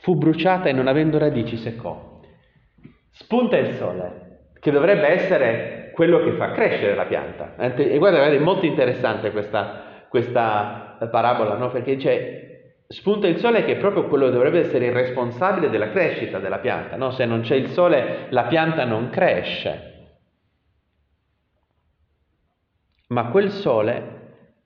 fu 0.00 0.16
bruciata 0.16 0.70
e 0.70 0.72
non 0.72 0.86
avendo 0.86 1.18
radici 1.18 1.58
seccò. 1.58 2.22
Spunta 3.10 3.58
il 3.58 3.74
sole, 3.74 4.52
che 4.58 4.70
dovrebbe 4.70 5.06
essere 5.08 5.90
quello 5.92 6.24
che 6.24 6.32
fa 6.38 6.52
crescere 6.52 6.94
la 6.94 7.04
pianta. 7.04 7.54
E 7.58 7.98
guarda, 7.98 8.24
è 8.24 8.38
molto 8.38 8.64
interessante 8.64 9.30
questa, 9.30 10.06
questa 10.08 10.96
parabola, 11.10 11.58
no? 11.58 11.68
perché 11.68 11.96
dice 11.96 12.84
spunta 12.88 13.26
il 13.26 13.36
sole 13.40 13.66
che 13.66 13.72
è 13.72 13.76
proprio 13.76 14.06
quello 14.06 14.28
che 14.28 14.32
dovrebbe 14.32 14.60
essere 14.60 14.86
il 14.86 14.92
responsabile 14.92 15.68
della 15.68 15.90
crescita 15.90 16.38
della 16.38 16.60
pianta. 16.60 16.96
No? 16.96 17.10
Se 17.10 17.26
non 17.26 17.42
c'è 17.42 17.56
il 17.56 17.68
sole 17.72 18.28
la 18.30 18.44
pianta 18.44 18.86
non 18.86 19.10
cresce. 19.10 20.14
Ma 23.08 23.26
quel 23.26 23.50
sole 23.50 24.14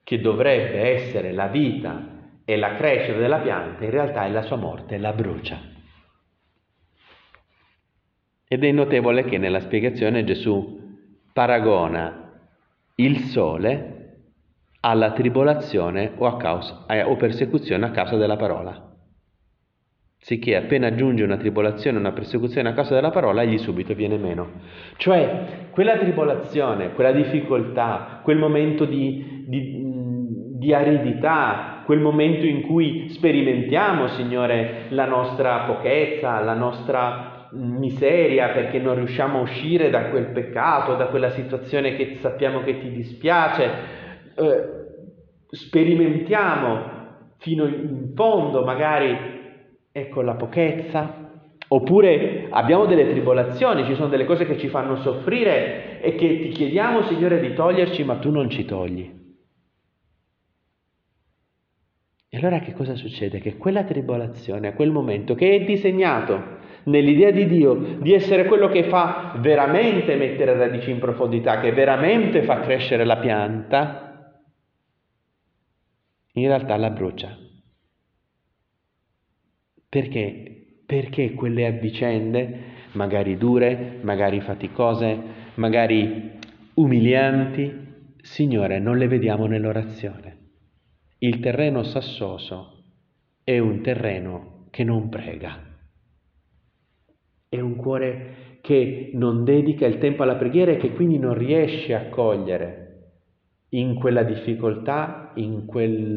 che 0.05 0.21
dovrebbe 0.21 0.93
essere 0.93 1.33
la 1.33 1.49
vita 1.49 2.19
e 2.53 2.57
la 2.57 2.75
crescita 2.75 3.17
della 3.17 3.39
pianta, 3.39 3.85
in 3.85 3.91
realtà 3.93 4.25
è 4.25 4.29
la 4.29 4.43
sua 4.43 4.57
morte, 4.57 4.99
la 4.99 5.13
brucia. 5.13 5.57
Ed 8.49 8.65
è 8.65 8.73
notevole 8.73 9.23
che 9.23 9.39
nella 9.39 9.61
spiegazione 9.61 10.25
Gesù 10.25 10.99
paragona 11.33 12.41
il 12.97 13.19
sole 13.27 13.99
alla 14.81 15.13
tribolazione 15.13 16.11
o, 16.17 16.37
causa, 16.39 16.87
eh, 16.89 17.05
o 17.05 17.15
persecuzione 17.15 17.87
a 17.87 17.93
causa 17.93 18.17
della 18.17 18.37
parola. 18.37 18.97
Sicché 20.19 20.57
appena 20.57 20.93
giunge 20.97 21.23
una 21.23 21.37
tribolazione, 21.37 21.99
una 21.99 22.11
persecuzione 22.11 22.71
a 22.71 22.75
causa 22.75 22.97
della 22.97 23.11
parola, 23.11 23.43
egli 23.43 23.59
subito 23.59 23.95
viene 23.95 24.19
meno. 24.19 24.51
Cioè, 24.97 25.69
quella 25.71 25.97
tribolazione, 25.99 26.95
quella 26.95 27.13
difficoltà, 27.13 28.19
quel 28.25 28.39
momento 28.39 28.87
di, 28.87 29.45
di, 29.47 29.87
di 30.59 30.75
aridità, 30.75 31.70
quel 31.91 31.99
momento 31.99 32.47
in 32.47 32.63
cui 32.63 33.09
sperimentiamo, 33.09 34.07
Signore, 34.07 34.85
la 34.91 35.07
nostra 35.07 35.63
pochezza, 35.63 36.39
la 36.39 36.55
nostra 36.55 37.49
miseria 37.55 38.51
perché 38.51 38.79
non 38.79 38.95
riusciamo 38.95 39.39
a 39.39 39.43
uscire 39.43 39.91
da 39.91 40.05
quel 40.05 40.27
peccato, 40.27 40.95
da 40.95 41.07
quella 41.07 41.31
situazione 41.31 41.97
che 41.97 42.19
sappiamo 42.21 42.63
che 42.63 42.79
ti 42.79 42.93
dispiace, 42.93 43.71
eh, 44.37 44.69
sperimentiamo 45.49 46.83
fino 47.39 47.67
in 47.67 48.13
fondo 48.15 48.63
magari 48.63 49.17
ecco 49.91 50.23
la 50.23 50.35
pochezza, 50.35 51.27
Oppure 51.73 52.49
abbiamo 52.51 52.87
delle 52.87 53.09
tribolazioni, 53.09 53.85
ci 53.85 53.95
sono 53.95 54.09
delle 54.09 54.25
cose 54.25 54.45
che 54.45 54.59
ci 54.59 54.67
fanno 54.67 54.97
soffrire 54.97 56.01
e 56.01 56.17
che 56.17 56.41
ti 56.41 56.49
chiediamo, 56.49 57.03
Signore, 57.03 57.39
di 57.39 57.55
toglierci, 57.55 58.03
ma 58.03 58.17
tu 58.17 58.33
non 58.33 58.51
ci 58.51 58.65
togli. 58.65 59.20
E 62.33 62.37
allora 62.37 62.61
che 62.61 62.73
cosa 62.73 62.95
succede? 62.95 63.41
Che 63.41 63.57
quella 63.57 63.83
tribolazione, 63.83 64.69
a 64.69 64.73
quel 64.75 64.93
momento, 64.93 65.35
che 65.35 65.57
è 65.57 65.65
disegnato 65.65 66.59
nell'idea 66.85 67.33
di 67.33 67.47
Dio 67.47 67.75
di 67.75 68.13
essere 68.13 68.45
quello 68.45 68.69
che 68.69 68.85
fa 68.85 69.35
veramente 69.39 70.15
mettere 70.15 70.57
radici 70.57 70.93
in 70.93 71.01
profondità, 71.01 71.59
che 71.59 71.73
veramente 71.73 72.43
fa 72.43 72.61
crescere 72.61 73.05
la 73.05 73.17
pianta, 73.17 74.39
in 76.35 76.47
realtà 76.47 76.77
la 76.77 76.91
brucia. 76.91 77.37
Perché? 79.89 80.83
Perché 80.87 81.35
quelle 81.35 81.73
vicende, 81.73 82.59
magari 82.93 83.37
dure, 83.37 83.99
magari 84.03 84.41
faticose, 84.41 85.19
magari 85.55 86.39
umilianti, 86.75 87.89
Signore, 88.23 88.79
non 88.79 88.99
le 88.99 89.09
vediamo 89.09 89.47
nell'orazione. 89.47 90.40
Il 91.23 91.39
terreno 91.41 91.83
sassoso 91.83 92.85
è 93.45 93.59
un 93.59 93.83
terreno 93.83 94.69
che 94.71 94.85
non 94.85 95.11
prega. 95.11 95.55
È 97.47 97.61
un 97.61 97.77
cuore 97.77 98.59
che 98.63 99.11
non 99.13 99.45
dedica 99.45 99.85
il 99.85 99.99
tempo 99.99 100.23
alla 100.23 100.37
preghiera 100.37 100.71
e 100.71 100.79
che 100.79 100.93
quindi 100.93 101.19
non 101.19 101.35
riesce 101.35 101.95
a 101.95 102.09
cogliere 102.09 103.11
in 103.73 103.97
quella 103.97 104.23
difficoltà, 104.23 105.33
in 105.35 105.67
quel 105.67 106.17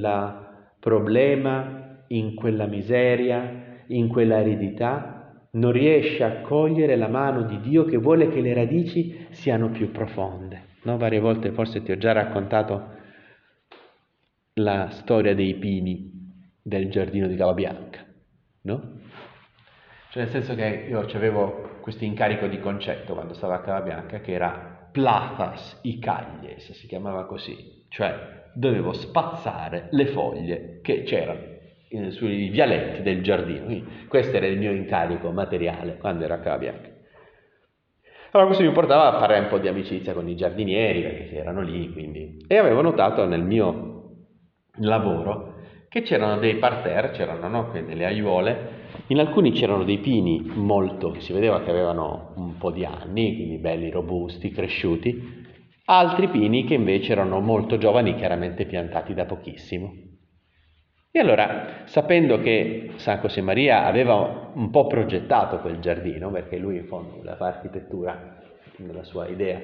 problema, 0.79 2.05
in 2.07 2.33
quella 2.33 2.65
miseria, 2.65 3.83
in 3.87 4.07
quella 4.07 4.37
aridità, 4.37 5.47
non 5.51 5.73
riesce 5.73 6.23
a 6.23 6.39
cogliere 6.39 6.95
la 6.95 7.09
mano 7.09 7.41
di 7.41 7.59
Dio 7.59 7.83
che 7.83 7.97
vuole 7.97 8.29
che 8.29 8.39
le 8.39 8.53
radici 8.53 9.27
siano 9.31 9.69
più 9.69 9.91
profonde. 9.91 10.61
No? 10.83 10.95
Varie 10.95 11.19
volte 11.19 11.51
forse 11.51 11.83
ti 11.83 11.91
ho 11.91 11.97
già 11.97 12.13
raccontato 12.13 12.92
la 14.55 14.89
storia 14.89 15.33
dei 15.33 15.55
pini 15.55 16.11
del 16.61 16.89
giardino 16.89 17.27
di 17.27 17.35
Cavabianca, 17.35 18.05
no? 18.61 19.01
Cioè 20.11 20.23
nel 20.23 20.31
senso 20.31 20.53
che 20.55 20.85
io 20.87 20.99
avevo 20.99 21.77
questo 21.81 22.03
incarico 22.03 22.47
di 22.47 22.59
concetto 22.59 23.13
quando 23.13 23.33
stavo 23.33 23.53
a 23.53 23.61
Cavabianca 23.61 24.19
che 24.19 24.31
era 24.31 24.89
plathas 24.91 25.79
icaglies, 25.81 26.71
si 26.71 26.87
chiamava 26.87 27.25
così, 27.25 27.85
cioè 27.89 28.51
dovevo 28.53 28.93
spazzare 28.93 29.87
le 29.89 30.05
foglie 30.05 30.79
che 30.81 31.01
c'erano 31.03 31.51
sui 32.09 32.49
vialetti 32.49 33.01
del 33.01 33.23
giardino. 33.23 33.65
Quindi 33.65 34.05
questo 34.07 34.37
era 34.37 34.45
il 34.45 34.57
mio 34.57 34.71
incarico 34.71 35.31
materiale 35.31 35.97
quando 35.97 36.25
ero 36.25 36.35
a 36.35 36.39
Cavabianca. 36.39 36.89
Allora 38.31 38.47
questo 38.47 38.65
mi 38.65 38.71
portava 38.73 39.13
a 39.13 39.19
fare 39.19 39.37
un 39.37 39.47
po' 39.47 39.59
di 39.59 39.67
amicizia 39.67 40.13
con 40.13 40.27
i 40.27 40.35
giardinieri 40.35 41.01
perché 41.01 41.37
erano 41.37 41.61
lì, 41.61 41.91
quindi... 41.91 42.43
E 42.47 42.57
avevo 42.57 42.81
notato 42.81 43.27
nel 43.27 43.43
mio 43.43 43.92
lavoro 44.77 45.61
che 45.89 46.01
c'erano 46.01 46.39
dei 46.39 46.55
parterre, 46.55 47.11
c'erano 47.11 47.47
no, 47.47 47.69
delle 47.71 48.05
aiuole 48.05 48.81
in 49.07 49.19
alcuni 49.19 49.51
c'erano 49.51 49.83
dei 49.83 49.97
pini 49.97 50.41
molto, 50.55 51.19
si 51.19 51.33
vedeva 51.33 51.61
che 51.61 51.69
avevano 51.69 52.33
un 52.35 52.57
po' 52.57 52.71
di 52.71 52.85
anni, 52.85 53.35
quindi 53.35 53.57
belli, 53.57 53.89
robusti, 53.89 54.49
cresciuti, 54.49 55.45
altri 55.85 56.29
pini 56.29 56.63
che 56.63 56.75
invece 56.75 57.11
erano 57.11 57.39
molto 57.39 57.77
giovani, 57.77 58.15
chiaramente 58.15 58.65
piantati 58.65 59.13
da 59.13 59.25
pochissimo. 59.25 59.93
E 61.11 61.19
allora, 61.19 61.81
sapendo 61.83 62.39
che 62.39 62.91
San 62.95 63.19
Josemaria 63.19 63.85
aveva 63.85 64.51
un 64.53 64.69
po' 64.69 64.87
progettato 64.87 65.59
quel 65.59 65.79
giardino, 65.79 66.31
perché 66.31 66.57
lui 66.57 66.77
in 66.77 66.85
fondo 66.85 67.17
voleva 67.17 67.35
fare 67.35 67.55
architettura 67.55 68.39
nella 68.77 69.03
sua 69.03 69.27
idea, 69.27 69.61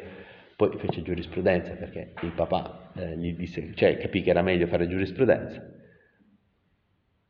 poi 0.59 0.77
fece 0.77 1.01
giurisprudenza 1.03 1.71
perché 1.75 2.11
il 2.21 2.31
papà 2.31 2.91
eh, 2.93 3.15
gli 3.15 3.33
disse, 3.33 3.71
cioè 3.75 3.97
capì 3.97 4.21
che 4.21 4.31
era 4.31 4.41
meglio 4.41 4.67
fare 4.67 4.89
giurisprudenza. 4.89 5.63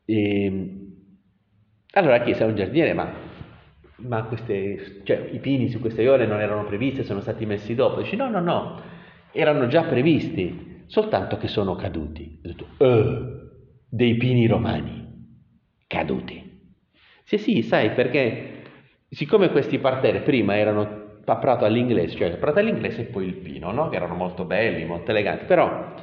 E, 0.04 0.78
allora 1.92 2.24
chiese 2.24 2.42
a 2.42 2.48
un 2.48 2.56
giardiniere, 2.56 2.94
ma, 2.94 3.08
ma 3.98 4.24
queste, 4.24 5.02
cioè, 5.04 5.30
i 5.32 5.38
pini 5.38 5.70
su 5.70 5.80
queste 5.80 6.08
ore 6.08 6.26
non 6.26 6.42
erano 6.42 6.64
previsti, 6.64 7.04
sono 7.04 7.22
stati 7.22 7.46
messi 7.46 7.76
dopo? 7.76 8.02
Dice 8.02 8.16
no, 8.16 8.30
no, 8.30 8.40
no, 8.40 8.82
erano 9.32 9.68
già 9.68 9.84
previsti, 9.84 10.86
soltanto 10.88 11.38
che 11.38 11.48
sono 11.48 11.76
caduti. 11.76 12.42
Ho 12.44 12.48
detto, 12.48 12.66
eh, 12.80 13.50
dei 13.88 14.18
pini 14.18 14.48
romani, 14.48 15.06
caduti. 15.86 16.74
Sì, 17.26 17.38
sì, 17.38 17.62
sai, 17.62 17.92
perché 17.92 18.64
siccome 19.08 19.52
questi 19.52 19.78
parterre 19.78 20.22
prima 20.22 20.58
erano 20.58 21.09
a 21.26 21.36
prato 21.38 21.66
all'inglese, 21.66 22.16
cioè 22.16 22.38
prato 22.38 22.60
all'inglese 22.60 23.02
e 23.02 23.06
poi 23.06 23.26
il 23.26 23.36
pino, 23.36 23.72
no? 23.72 23.90
che 23.90 23.96
erano 23.96 24.16
molto 24.16 24.46
belli, 24.46 24.86
molto 24.86 25.12
eleganti, 25.12 25.46
però 25.46 25.94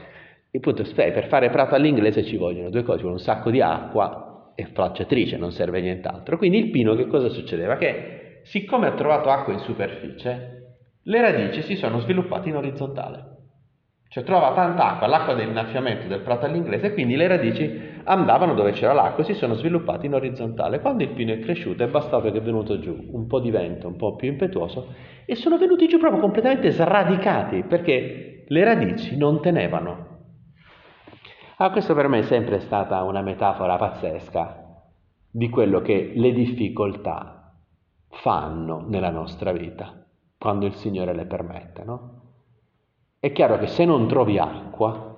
appunto, 0.53 0.85
per 0.95 1.27
fare 1.29 1.51
prato 1.51 1.75
all'inglese 1.75 2.25
ci 2.25 2.37
vogliono 2.37 2.71
due 2.71 2.83
cose, 2.83 3.05
un 3.05 3.19
sacco 3.19 3.51
di 3.51 3.61
acqua 3.61 4.53
è 4.55 4.65
flaggiatrice, 4.65 5.37
non 5.37 5.53
serve 5.53 5.81
nient'altro. 5.81 6.39
Quindi 6.39 6.59
il 6.59 6.71
pino 6.71 6.95
che 6.95 7.07
cosa 7.07 7.29
succedeva? 7.29 7.77
Che 7.77 8.41
siccome 8.45 8.87
ha 8.87 8.95
trovato 8.95 9.29
acqua 9.29 9.53
in 9.53 9.59
superficie, 9.61 10.57
le 11.03 11.21
radici 11.21 11.63
si 11.63 11.77
sono 11.77 12.01
sviluppate 12.01 12.49
in 12.49 12.57
orizzontale. 12.57 13.35
Cioè 14.09 14.25
trova 14.25 14.55
tanta 14.55 14.93
acqua, 14.93 15.07
l'acqua 15.07 15.35
dell'innaffiamento 15.35 16.07
del 16.07 16.21
prato 16.21 16.47
all'inglese, 16.47 16.87
e 16.87 16.93
quindi 16.95 17.17
le 17.17 17.27
radici 17.27 17.96
andavano 18.07 18.55
dove 18.55 18.73
c'era 18.73 18.93
l'acqua 18.93 19.23
e 19.23 19.27
si 19.27 19.35
sono 19.35 19.55
sviluppate 19.55 20.07
in 20.07 20.15
orizzontale. 20.15 20.81
Quando 20.81 21.03
il 21.03 21.11
pino 21.11 21.33
è 21.33 21.41
cresciuto 21.41 21.83
è 21.83 21.89
bastato 21.89 22.31
che 22.31 22.39
è 22.39 22.43
venuto 22.43 22.79
giù 22.79 22.97
un 23.11 23.27
po' 23.27 23.41
di 23.41 23.51
vento, 23.51 23.89
un 23.89 23.97
po' 23.97 24.15
più 24.15 24.29
impetuoso, 24.29 24.93
e 25.25 25.35
sono 25.35 25.59
venuti 25.59 25.89
giù 25.89 25.99
proprio 25.99 26.21
completamente 26.21 26.71
sradicati, 26.71 27.65
perché 27.65 28.45
le 28.47 28.65
radici 28.65 29.17
non 29.17 29.41
tenevano. 29.41 30.15
Ah, 31.57 31.71
questo 31.71 31.95
per 31.95 32.07
me 32.09 32.19
è 32.19 32.23
sempre 32.23 32.61
stata 32.61 33.03
una 33.03 33.23
metafora 33.23 33.77
pazzesca 33.77 34.65
di 35.31 35.49
quello 35.49 35.81
che 35.81 36.13
le 36.15 36.33
difficoltà 36.33 37.53
fanno 38.09 38.85
nella 38.87 39.11
nostra 39.11 39.53
vita, 39.53 40.05
quando 40.39 40.67
il 40.67 40.75
Signore 40.75 41.15
le 41.15 41.25
permette, 41.25 41.83
no? 41.85 42.21
È 43.19 43.33
chiaro 43.33 43.59
che 43.59 43.67
se 43.67 43.85
non 43.85 44.07
trovi 44.07 44.39
acqua, 44.39 45.16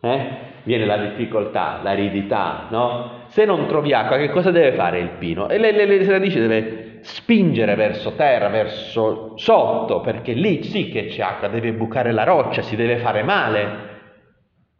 eh, 0.00 0.28
viene 0.64 0.86
la 0.86 0.96
difficoltà, 0.96 1.80
l'aridità, 1.82 2.68
no? 2.70 3.24
Se 3.28 3.44
non 3.44 3.66
trovi 3.66 3.92
acqua, 3.92 4.16
che 4.16 4.30
cosa 4.30 4.50
deve 4.50 4.72
fare 4.76 4.98
il 4.98 5.10
pino? 5.18 5.48
E 5.48 5.58
le, 5.58 5.72
le, 5.72 5.84
le 5.84 6.04
radici 6.04 6.38
deve 6.38 6.98
spingere 7.02 7.74
verso 7.74 8.14
terra, 8.14 8.48
verso 8.48 9.36
sotto, 9.36 10.00
perché 10.00 10.32
lì 10.32 10.62
sì 10.62 10.88
che 10.88 11.06
c'è 11.06 11.22
acqua, 11.22 11.48
deve 11.48 11.72
bucare 11.72 12.12
la 12.12 12.24
roccia, 12.24 12.62
si 12.62 12.76
deve 12.76 12.98
fare 12.98 13.22
male, 13.22 13.88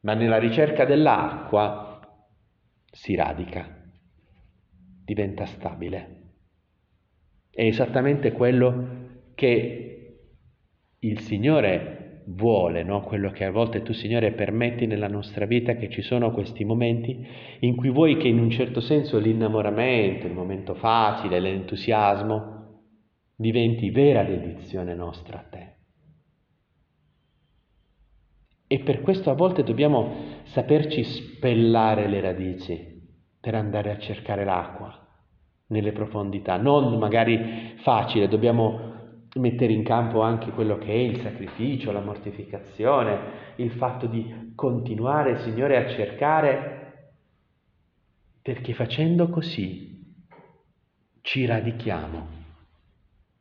ma 0.01 0.15
nella 0.15 0.39
ricerca 0.39 0.85
dell'acqua 0.85 2.01
si 2.91 3.15
radica, 3.15 3.67
diventa 5.05 5.45
stabile. 5.45 6.17
È 7.51 7.63
esattamente 7.63 8.33
quello 8.33 8.99
che 9.35 10.19
il 10.99 11.21
Signore 11.21 12.00
vuole, 12.27 12.83
no? 12.83 13.03
quello 13.03 13.31
che 13.31 13.45
a 13.45 13.51
volte 13.51 13.83
tu 13.83 13.93
Signore 13.93 14.33
permetti 14.33 14.87
nella 14.87 15.09
nostra 15.09 15.47
vita, 15.47 15.75
che 15.75 15.89
ci 15.89 16.03
sono 16.03 16.31
questi 16.33 16.65
momenti 16.65 17.27
in 17.61 17.77
cui 17.77 17.91
vuoi 17.91 18.17
che 18.17 18.29
in 18.29 18.39
un 18.39 18.51
certo 18.51 18.81
senso 18.81 19.19
l'innamoramento, 19.19 20.27
il 20.27 20.33
momento 20.33 20.75
facile, 20.75 21.41
l'entusiasmo, 21.41 22.59
diventi 23.37 23.91
vera 23.91 24.23
dedizione 24.23 24.95
nostra 24.95 25.39
a 25.39 25.45
te. 25.51 25.75
E 28.67 28.79
per 28.81 29.01
questo 29.01 29.31
a 29.31 29.35
volte 29.35 29.65
dobbiamo 29.65 30.15
saperci 30.45 31.03
spellare 31.03 32.07
le 32.07 32.21
radici 32.21 32.99
per 33.41 33.55
andare 33.55 33.91
a 33.91 33.99
cercare 33.99 34.45
l'acqua 34.45 35.09
nelle 35.69 35.93
profondità. 35.93 36.57
Non 36.57 36.99
magari 36.99 37.75
facile, 37.83 38.29
dobbiamo 38.29 38.90
mettere 39.35 39.73
in 39.73 39.85
campo 39.85 40.23
anche 40.23 40.51
quello 40.51 40.77
che 40.79 40.93
è 40.93 40.97
il 40.97 41.21
sacrificio, 41.21 41.93
la 41.93 42.01
mortificazione, 42.01 43.55
il 43.57 43.71
fatto 43.73 44.07
di 44.07 44.53
continuare, 44.55 45.39
Signore, 45.39 45.77
a 45.77 45.89
cercare, 45.89 47.13
perché 48.43 48.75
facendo 48.75 49.29
così 49.29 50.03
ci 51.21 51.45
radichiamo, 51.45 52.27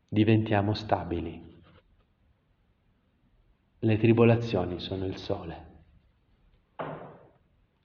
diventiamo 0.07 0.73
stabili. 0.73 1.47
Le 3.79 3.97
tribolazioni 3.97 4.79
sono 4.79 5.05
il 5.05 5.17
sole. 5.17 5.67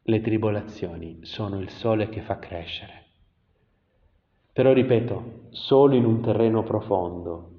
Le 0.02 0.20
tribolazioni 0.20 1.20
sono 1.22 1.60
il 1.60 1.70
sole 1.70 2.08
che 2.08 2.20
fa 2.20 2.38
crescere. 2.38 3.04
Però 4.52 4.72
ripeto, 4.72 5.46
solo 5.50 5.94
in 5.94 6.04
un 6.04 6.20
terreno 6.20 6.62
profondo, 6.62 7.53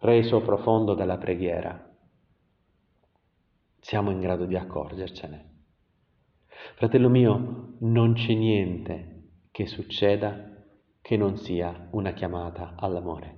reso 0.00 0.40
profondo 0.40 0.94
dalla 0.94 1.18
preghiera, 1.18 1.88
siamo 3.80 4.10
in 4.10 4.20
grado 4.20 4.46
di 4.46 4.56
accorgercene. 4.56 5.48
Fratello 6.74 7.08
mio, 7.08 7.74
non 7.80 8.14
c'è 8.14 8.34
niente 8.34 9.24
che 9.50 9.66
succeda 9.66 10.48
che 11.02 11.16
non 11.16 11.36
sia 11.36 11.88
una 11.92 12.12
chiamata 12.12 12.74
all'amore. 12.76 13.36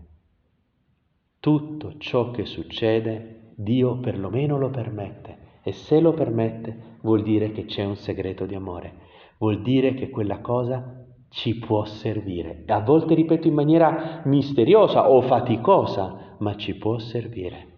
Tutto 1.40 1.96
ciò 1.98 2.30
che 2.30 2.44
succede, 2.44 3.52
Dio 3.56 3.98
perlomeno 3.98 4.56
lo 4.56 4.70
permette 4.70 5.60
e 5.62 5.72
se 5.72 6.00
lo 6.00 6.12
permette 6.12 6.98
vuol 7.02 7.22
dire 7.22 7.50
che 7.50 7.64
c'è 7.64 7.84
un 7.84 7.96
segreto 7.96 8.46
di 8.46 8.54
amore, 8.54 8.98
vuol 9.38 9.62
dire 9.62 9.94
che 9.94 10.10
quella 10.10 10.40
cosa 10.40 11.01
ci 11.32 11.58
può 11.58 11.84
servire. 11.86 12.62
A 12.66 12.80
volte, 12.80 13.14
ripeto, 13.14 13.48
in 13.48 13.54
maniera 13.54 14.20
misteriosa 14.26 15.08
o 15.08 15.22
faticosa, 15.22 16.36
ma 16.38 16.56
ci 16.56 16.76
può 16.76 16.98
servire. 16.98 17.68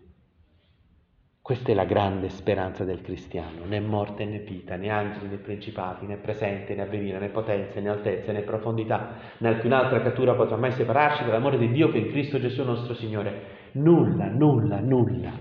Questa 1.41 1.71
è 1.71 1.75
la 1.75 1.85
grande 1.85 2.31
speranza 2.31 2.85
del 2.85 3.01
cristiano, 3.03 3.65
né 3.67 3.79
morte 3.79 4.25
né 4.25 4.39
vita, 4.39 4.77
né 4.77 4.89
angeli 4.89 5.29
né 5.29 5.37
principati, 5.37 6.07
né 6.07 6.17
presente 6.17 6.75
né 6.75 6.83
avvenire, 6.83 7.19
né 7.19 7.29
potenze 7.29 7.81
né 7.81 7.91
altezze 7.91 8.33
né 8.33 8.41
profondità, 8.41 9.15
né 9.39 9.49
alcun'altra 9.49 10.01
creatura 10.01 10.35
potrà 10.35 10.57
mai 10.57 10.73
separarci 10.73 11.23
dall'amore 11.25 11.59
di 11.59 11.71
Dio 11.71 11.91
che 11.91 11.99
in 11.99 12.09
Cristo 12.09 12.41
Gesù 12.41 12.65
nostro 12.65 12.95
Signore. 12.95 13.71
Nulla, 13.73 14.27
nulla, 14.27 14.81
nulla. 14.81 15.33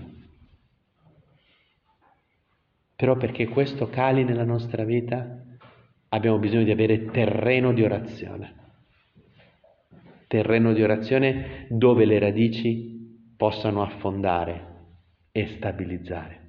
Però 2.94 3.16
perché 3.16 3.48
questo 3.48 3.88
cali 3.88 4.24
nella 4.24 4.44
nostra 4.44 4.84
vita 4.84 5.42
abbiamo 6.14 6.38
bisogno 6.38 6.62
di 6.62 6.70
avere 6.70 7.06
terreno 7.06 7.72
di 7.72 7.82
orazione. 7.82 8.54
Terreno 10.28 10.72
di 10.72 10.82
orazione 10.82 11.66
dove 11.68 12.04
le 12.04 12.20
radici 12.20 13.34
possano 13.36 13.82
affondare 13.82 14.72
e 15.32 15.46
stabilizzare. 15.48 16.40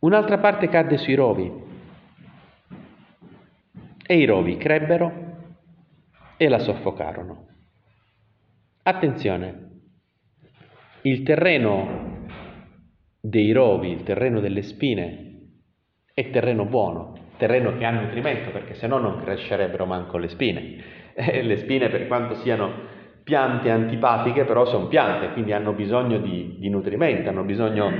Un'altra 0.00 0.38
parte 0.38 0.68
cadde 0.68 0.96
sui 0.96 1.14
rovi 1.14 1.52
e 4.06 4.16
i 4.16 4.24
rovi 4.24 4.56
crebbero 4.56 5.28
e 6.36 6.48
la 6.48 6.60
soffocarono. 6.60 7.48
Attenzione, 8.82 9.68
il 11.02 11.22
terreno 11.24 12.28
dei 13.20 13.52
rovi, 13.52 13.90
il 13.90 14.04
terreno 14.04 14.40
delle 14.40 14.62
spine, 14.62 15.26
è 16.14 16.30
terreno 16.30 16.64
buono, 16.64 17.19
terreno 17.40 17.76
che 17.78 17.86
ha 17.86 17.90
nutrimento, 17.90 18.50
perché 18.50 18.74
se 18.74 18.86
no 18.86 18.98
non 18.98 19.22
crescerebbero 19.24 19.86
manco 19.86 20.18
le 20.18 20.28
spine. 20.28 20.98
E 21.20 21.42
le 21.42 21.56
spine, 21.56 21.88
per 21.88 22.06
quanto 22.06 22.34
siano 22.36 22.70
piante 23.24 23.70
antipatiche 23.70 24.44
però 24.44 24.64
sono 24.64 24.86
piante, 24.86 25.32
quindi 25.32 25.52
hanno 25.52 25.72
bisogno 25.72 26.18
di, 26.18 26.56
di 26.58 26.68
nutrimento, 26.68 27.28
hanno 27.28 27.42
bisogno 27.42 27.92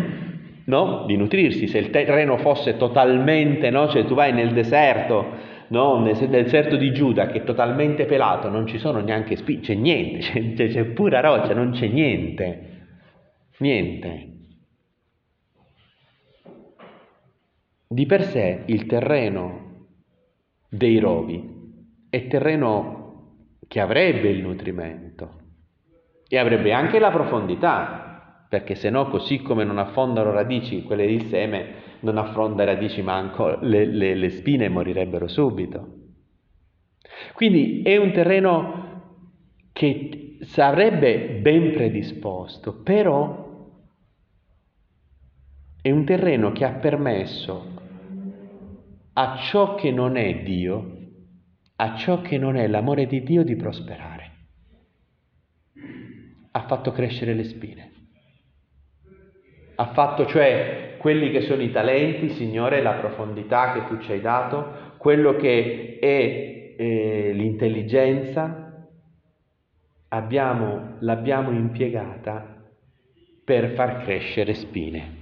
no? 0.64 1.04
di 1.06 1.16
nutrirsi. 1.16 1.66
Se 1.66 1.78
il 1.78 1.90
terreno 1.90 2.36
fosse 2.38 2.76
totalmente, 2.76 3.70
no? 3.70 3.88
cioè 3.88 4.04
tu 4.06 4.14
vai 4.14 4.32
nel 4.32 4.52
deserto, 4.52 5.26
no? 5.68 6.00
nel 6.00 6.16
deserto 6.28 6.76
di 6.76 6.92
Giuda 6.92 7.26
che 7.26 7.38
è 7.38 7.44
totalmente 7.44 8.06
pelato, 8.06 8.48
non 8.48 8.66
ci 8.66 8.78
sono 8.78 9.00
neanche 9.00 9.36
spine, 9.36 9.60
c'è 9.60 9.74
niente, 9.74 10.54
c'è, 10.54 10.68
c'è 10.68 10.84
pura 10.84 11.20
roccia, 11.20 11.52
non 11.52 11.72
c'è 11.72 11.88
niente, 11.88 12.60
niente. 13.58 14.28
Di 17.92 18.06
per 18.06 18.22
sé 18.26 18.62
il 18.66 18.86
terreno 18.86 19.88
dei 20.68 21.00
rovi 21.00 21.42
è 22.08 22.28
terreno 22.28 23.56
che 23.66 23.80
avrebbe 23.80 24.28
il 24.28 24.42
nutrimento 24.42 25.40
e 26.28 26.38
avrebbe 26.38 26.72
anche 26.72 27.00
la 27.00 27.10
profondità, 27.10 28.46
perché 28.48 28.76
se 28.76 28.90
no 28.90 29.08
così 29.08 29.42
come 29.42 29.64
non 29.64 29.78
affondano 29.78 30.30
radici 30.30 30.84
quelle 30.84 31.04
del 31.04 31.24
seme, 31.24 31.66
non 32.02 32.16
affonda 32.16 32.62
radici 32.62 33.02
manco 33.02 33.58
le, 33.58 33.86
le, 33.86 34.14
le 34.14 34.30
spine 34.30 34.68
morirebbero 34.68 35.26
subito. 35.26 35.94
Quindi 37.34 37.82
è 37.82 37.96
un 37.96 38.12
terreno 38.12 39.22
che 39.72 40.36
sarebbe 40.42 41.40
ben 41.40 41.72
predisposto, 41.72 42.82
però 42.84 43.68
è 45.82 45.90
un 45.90 46.04
terreno 46.04 46.52
che 46.52 46.64
ha 46.64 46.70
permesso 46.74 47.78
a 49.20 49.36
ciò 49.36 49.74
che 49.74 49.90
non 49.90 50.16
è 50.16 50.42
Dio 50.42 50.96
a 51.76 51.96
ciò 51.96 52.20
che 52.20 52.36
non 52.36 52.56
è 52.56 52.66
l'amore 52.66 53.06
di 53.06 53.22
Dio 53.22 53.42
di 53.42 53.56
prosperare. 53.56 54.30
Ha 56.50 56.66
fatto 56.66 56.92
crescere 56.92 57.32
le 57.32 57.44
spine. 57.44 57.92
Ha 59.76 59.86
fatto 59.92 60.26
cioè 60.26 60.96
quelli 60.98 61.30
che 61.30 61.40
sono 61.40 61.62
i 61.62 61.70
talenti, 61.70 62.30
Signore, 62.30 62.82
la 62.82 62.94
profondità 62.94 63.72
che 63.72 63.86
tu 63.86 63.98
ci 64.02 64.12
hai 64.12 64.20
dato, 64.20 64.94
quello 64.98 65.36
che 65.36 65.98
è 65.98 66.74
eh, 66.76 67.32
l'intelligenza, 67.32 68.88
abbiamo, 70.08 70.96
l'abbiamo 71.00 71.50
impiegata 71.50 72.62
per 73.42 73.70
far 73.70 74.02
crescere 74.02 74.52
spine. 74.52 75.18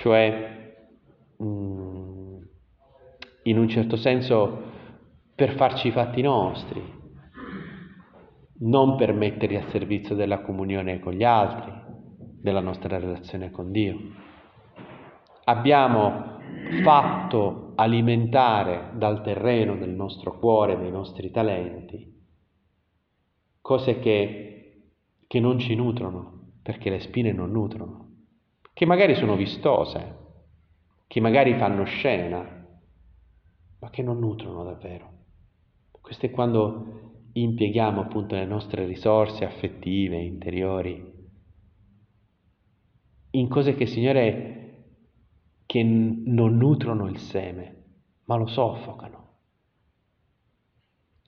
Cioè, 0.00 0.74
mm, 1.40 1.79
in 3.50 3.58
un 3.58 3.68
certo 3.68 3.96
senso, 3.96 4.68
per 5.34 5.54
farci 5.56 5.88
i 5.88 5.90
fatti 5.90 6.22
nostri, 6.22 6.98
non 8.60 8.96
per 8.96 9.12
metterli 9.12 9.56
a 9.56 9.68
servizio 9.70 10.14
della 10.14 10.40
comunione 10.40 11.00
con 11.00 11.14
gli 11.14 11.24
altri, 11.24 11.72
della 12.40 12.60
nostra 12.60 12.98
relazione 12.98 13.50
con 13.50 13.72
Dio. 13.72 13.98
Abbiamo 15.44 16.38
fatto 16.82 17.72
alimentare 17.74 18.90
dal 18.94 19.22
terreno 19.22 19.76
del 19.76 19.90
nostro 19.90 20.38
cuore, 20.38 20.78
dei 20.78 20.90
nostri 20.90 21.30
talenti, 21.30 22.18
cose 23.60 23.98
che, 23.98 24.82
che 25.26 25.40
non 25.40 25.58
ci 25.58 25.74
nutrono, 25.74 26.52
perché 26.62 26.88
le 26.88 27.00
spine 27.00 27.32
non 27.32 27.50
nutrono, 27.50 28.08
che 28.72 28.86
magari 28.86 29.16
sono 29.16 29.34
vistose, 29.34 30.18
che 31.08 31.20
magari 31.20 31.54
fanno 31.54 31.82
scena, 31.84 32.59
ma 33.80 33.90
che 33.90 34.02
non 34.02 34.18
nutrono 34.18 34.62
davvero. 34.64 35.18
Questo 36.00 36.26
è 36.26 36.30
quando 36.30 37.28
impieghiamo 37.32 38.00
appunto 38.00 38.34
le 38.34 38.46
nostre 38.46 38.86
risorse 38.86 39.44
affettive, 39.44 40.20
interiori, 40.20 41.18
in 43.32 43.48
cose 43.48 43.74
che, 43.74 43.86
Signore, 43.86 44.60
che 45.66 45.82
non 45.82 46.56
nutrono 46.56 47.08
il 47.08 47.18
seme, 47.18 47.84
ma 48.24 48.36
lo 48.36 48.46
soffocano. 48.46 49.18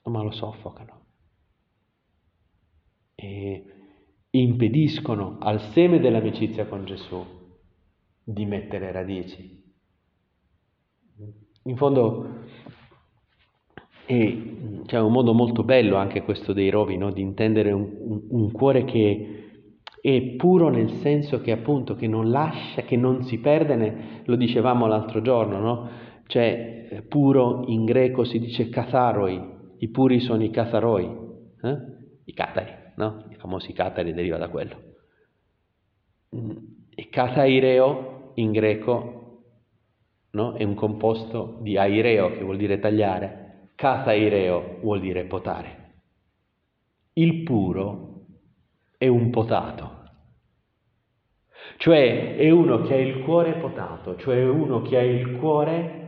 Ma 0.05 0.21
lo 0.21 0.31
soffocano. 0.31 1.05
E 3.15 3.65
impediscono 4.31 5.37
al 5.39 5.61
seme 5.71 5.99
dell'amicizia 5.99 6.65
con 6.65 6.83
Gesù 6.83 7.25
di 8.21 8.45
mettere 8.45 8.91
radici. 8.91 9.62
In 11.65 11.77
fondo 11.77 12.41
c'è 14.05 14.99
un 14.99 15.11
modo 15.11 15.33
molto 15.33 15.63
bello 15.63 15.95
anche 15.95 16.23
questo 16.23 16.51
dei 16.51 16.69
rovi, 16.69 16.97
no? 16.97 17.11
di 17.11 17.21
intendere 17.21 17.71
un, 17.71 17.89
un, 17.99 18.21
un, 18.29 18.51
cuore 18.51 18.83
che 18.83 19.61
è 20.01 20.21
puro 20.35 20.69
nel 20.69 20.89
senso 21.01 21.39
che 21.39 21.51
appunto 21.51 21.95
che 21.95 22.07
non 22.07 22.29
lascia, 22.29 22.81
che 22.81 22.97
non 22.97 23.23
si 23.23 23.39
perde, 23.39 23.75
ne, 23.75 24.21
lo 24.25 24.35
dicevamo 24.35 24.87
l'altro 24.87 25.21
giorno, 25.21 25.59
no? 25.59 25.89
cioè 26.27 26.87
eh, 26.89 27.01
puro 27.03 27.63
in 27.67 27.85
greco 27.85 28.25
si 28.25 28.39
dice 28.39 28.67
catharoi, 28.67 29.41
i 29.77 29.87
puri 29.89 30.19
sono 30.19 30.43
i 30.43 30.49
catharoi, 30.49 31.05
eh? 31.61 31.77
i 32.25 32.33
catari, 32.33 32.71
no? 32.97 33.25
i 33.29 33.35
famosi 33.35 33.71
catari 33.71 34.13
deriva 34.13 34.37
da 34.37 34.49
quello. 34.49 34.75
Mm, 36.35 36.51
e 36.93 37.07
cataireo 37.09 38.31
in 38.35 38.51
greco 38.51 39.22
no? 40.33 40.53
è 40.53 40.63
un 40.63 40.75
composto 40.75 41.57
di 41.61 41.77
aireo 41.77 42.31
che 42.33 42.43
vuol 42.43 42.57
dire 42.57 42.79
tagliare 42.79 43.43
Cataireo 43.75 44.77
vuol 44.81 44.99
dire 44.99 45.25
potare. 45.25 45.81
Il 47.13 47.43
puro 47.43 48.25
è 48.97 49.07
un 49.07 49.29
potato, 49.29 50.11
cioè 51.77 52.35
è 52.37 52.49
uno 52.49 52.81
che 52.81 52.93
ha 52.93 52.97
il 52.97 53.23
cuore 53.23 53.53
potato, 53.55 54.15
cioè 54.15 54.43
uno 54.45 54.81
che 54.81 54.97
ha 54.97 55.01
il 55.01 55.37
cuore 55.37 56.01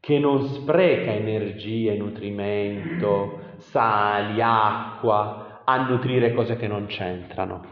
che 0.00 0.18
non 0.18 0.42
spreca 0.46 1.12
energie, 1.12 1.96
nutrimento, 1.96 3.54
sali, 3.58 4.40
acqua 4.40 5.62
a 5.64 5.86
nutrire 5.86 6.32
cose 6.32 6.56
che 6.56 6.66
non 6.66 6.86
c'entrano, 6.86 7.64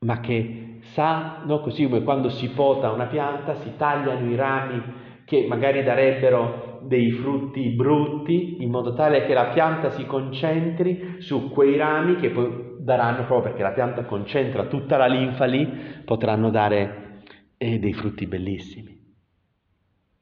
ma 0.00 0.20
che 0.20 0.67
sa, 0.92 1.42
no, 1.44 1.60
così 1.60 1.84
come 1.84 2.02
quando 2.02 2.28
si 2.28 2.50
pota 2.50 2.90
una 2.90 3.06
pianta, 3.06 3.54
si 3.56 3.72
tagliano 3.76 4.28
i 4.28 4.34
rami 4.34 4.82
che 5.24 5.46
magari 5.46 5.82
darebbero 5.82 6.80
dei 6.82 7.10
frutti 7.10 7.68
brutti 7.70 8.62
in 8.62 8.70
modo 8.70 8.94
tale 8.94 9.26
che 9.26 9.34
la 9.34 9.48
pianta 9.48 9.90
si 9.90 10.06
concentri 10.06 11.16
su 11.18 11.50
quei 11.50 11.76
rami 11.76 12.16
che 12.16 12.30
poi 12.30 12.76
daranno, 12.78 13.24
proprio 13.24 13.50
perché 13.50 13.62
la 13.62 13.72
pianta 13.72 14.04
concentra 14.04 14.64
tutta 14.66 14.96
la 14.96 15.06
linfa 15.06 15.44
lì, 15.44 15.66
potranno 16.04 16.50
dare 16.50 17.20
eh, 17.58 17.78
dei 17.78 17.92
frutti 17.92 18.26
bellissimi. 18.26 18.96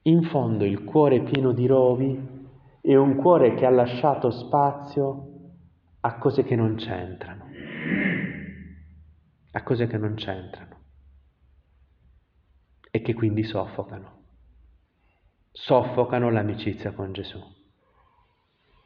in 0.02 0.22
fondo 0.22 0.64
il 0.64 0.84
cuore 0.84 1.20
pieno 1.20 1.52
di 1.52 1.66
rovi 1.66 2.34
è 2.80 2.94
un 2.94 3.16
cuore 3.16 3.54
che 3.54 3.66
ha 3.66 3.70
lasciato 3.70 4.30
spazio 4.30 5.26
a 6.00 6.18
cose 6.18 6.44
che 6.44 6.54
non 6.54 6.76
c'entrano, 6.76 7.45
a 9.56 9.62
cose 9.62 9.86
che 9.86 9.96
non 9.96 10.14
c'entrano 10.14 10.84
e 12.90 13.00
che 13.00 13.14
quindi 13.14 13.42
soffocano, 13.42 14.24
soffocano 15.50 16.30
l'amicizia 16.30 16.92
con 16.92 17.12
Gesù, 17.12 17.42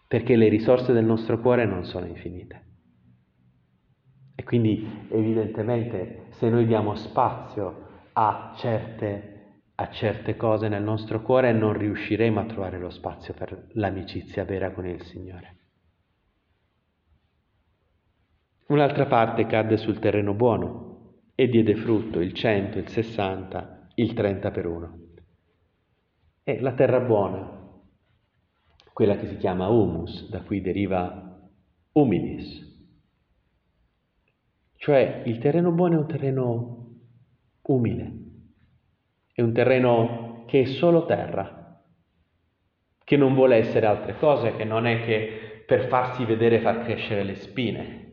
perché 0.07 0.37
le 0.37 0.49
risorse 0.49 0.93
del 0.93 1.05
nostro 1.05 1.41
cuore 1.41 1.65
non 1.65 1.85
sono 1.85 2.07
infinite. 2.07 2.69
E 4.37 4.45
quindi 4.45 5.07
evidentemente 5.11 6.27
se 6.31 6.49
noi 6.49 6.67
diamo 6.67 6.95
spazio 6.95 7.89
a 8.13 8.55
certe 8.57 9.39
a 9.75 9.91
certe 9.91 10.37
cose 10.37 10.69
nel 10.69 10.83
nostro 10.83 11.23
cuore 11.23 11.53
non 11.53 11.73
riusciremo 11.73 12.39
a 12.39 12.45
trovare 12.45 12.79
lo 12.79 12.91
spazio 12.91 13.33
per 13.33 13.69
l'amicizia 13.73 14.45
vera 14.45 14.73
con 14.73 14.87
il 14.87 15.03
Signore. 15.05 15.60
Un'altra 18.71 19.07
parte 19.07 19.47
cadde 19.47 19.77
sul 19.77 19.99
terreno 19.99 20.33
buono 20.33 21.23
e 21.35 21.49
diede 21.49 21.75
frutto 21.75 22.21
il 22.21 22.33
100, 22.33 22.79
il 22.79 22.89
60, 22.89 23.89
il 23.95 24.13
30 24.13 24.51
per 24.53 24.67
uno. 24.67 24.99
E 26.45 26.61
la 26.61 26.73
terra 26.75 27.01
buona, 27.01 27.51
quella 28.93 29.17
che 29.17 29.27
si 29.27 29.37
chiama 29.39 29.67
humus, 29.67 30.29
da 30.29 30.43
cui 30.43 30.61
deriva 30.61 31.37
humilis, 31.95 32.69
cioè 34.77 35.23
il 35.27 35.39
terreno 35.39 35.73
buono 35.73 35.97
è 35.97 35.99
un 35.99 36.07
terreno 36.07 37.01
umile, 37.63 38.13
è 39.33 39.43
un 39.43 39.53
terreno 39.53 40.45
che 40.47 40.61
è 40.61 40.65
solo 40.67 41.07
terra, 41.07 41.83
che 43.03 43.17
non 43.17 43.35
vuole 43.35 43.57
essere 43.57 43.87
altre 43.87 44.17
cose, 44.17 44.55
che 44.55 44.65
non 44.65 44.87
è 44.87 45.05
che 45.05 45.65
per 45.67 45.89
farsi 45.89 46.25
vedere 46.25 46.61
far 46.61 46.85
crescere 46.85 47.25
le 47.25 47.35
spine. 47.35 48.10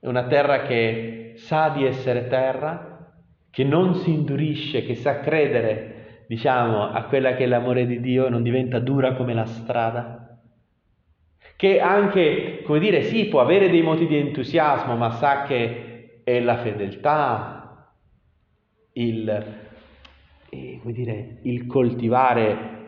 È 0.00 0.06
una 0.06 0.26
terra 0.26 0.62
che 0.62 1.34
sa 1.36 1.68
di 1.68 1.84
essere 1.84 2.26
terra, 2.26 3.12
che 3.50 3.64
non 3.64 3.94
si 3.96 4.12
indurisce, 4.12 4.84
che 4.84 4.94
sa 4.94 5.20
credere, 5.20 6.24
diciamo, 6.26 6.90
a 6.90 7.04
quella 7.04 7.34
che 7.34 7.44
è 7.44 7.46
l'amore 7.46 7.86
di 7.86 8.00
Dio 8.00 8.26
e 8.26 8.30
non 8.30 8.42
diventa 8.42 8.78
dura 8.78 9.14
come 9.14 9.34
la 9.34 9.44
strada. 9.44 10.38
Che 11.54 11.80
anche, 11.80 12.62
come 12.64 12.78
dire, 12.78 13.02
sì, 13.02 13.26
può 13.26 13.40
avere 13.40 13.68
dei 13.68 13.82
moti 13.82 14.06
di 14.06 14.16
entusiasmo, 14.16 14.96
ma 14.96 15.10
sa 15.10 15.42
che 15.42 16.22
è 16.24 16.40
la 16.40 16.56
fedeltà, 16.56 17.94
il 18.94 19.68
e, 20.50 20.78
come 20.80 20.92
dire, 20.92 21.38
il 21.42 21.66
coltivare 21.66 22.78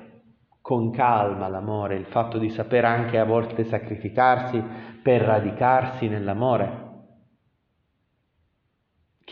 con 0.61 0.91
calma 0.91 1.49
l'amore, 1.49 1.97
il 1.97 2.07
fatto 2.07 2.39
di 2.39 2.51
saper 2.51 2.85
anche 2.85 3.19
a 3.19 3.25
volte 3.25 3.65
sacrificarsi 3.65 4.63
per 5.03 5.23
radicarsi 5.23 6.09
nell'amore, 6.09 6.91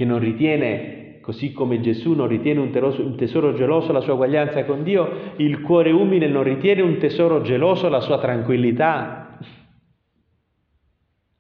che 0.01 0.07
non 0.07 0.19
ritiene, 0.19 1.21
così 1.21 1.53
come 1.53 1.79
Gesù 1.83 2.15
non 2.15 2.27
ritiene 2.27 2.59
un, 2.59 3.17
tesoro 3.19 3.53
geloso 3.53 3.93
la 3.93 4.01
sua 4.01 4.15
uguaglianza 4.15 4.65
con 4.65 4.83
Dio, 4.83 5.35
il 5.37 5.61
cuore 5.61 5.91
umile 5.91 6.27
non 6.27 6.43
ritiene 6.43 6.81
un 6.81 6.97
tesoro 6.97 7.43
geloso 7.43 7.91
la 7.91 8.01
sua 8.01 8.19
tranquillità, 8.19 9.39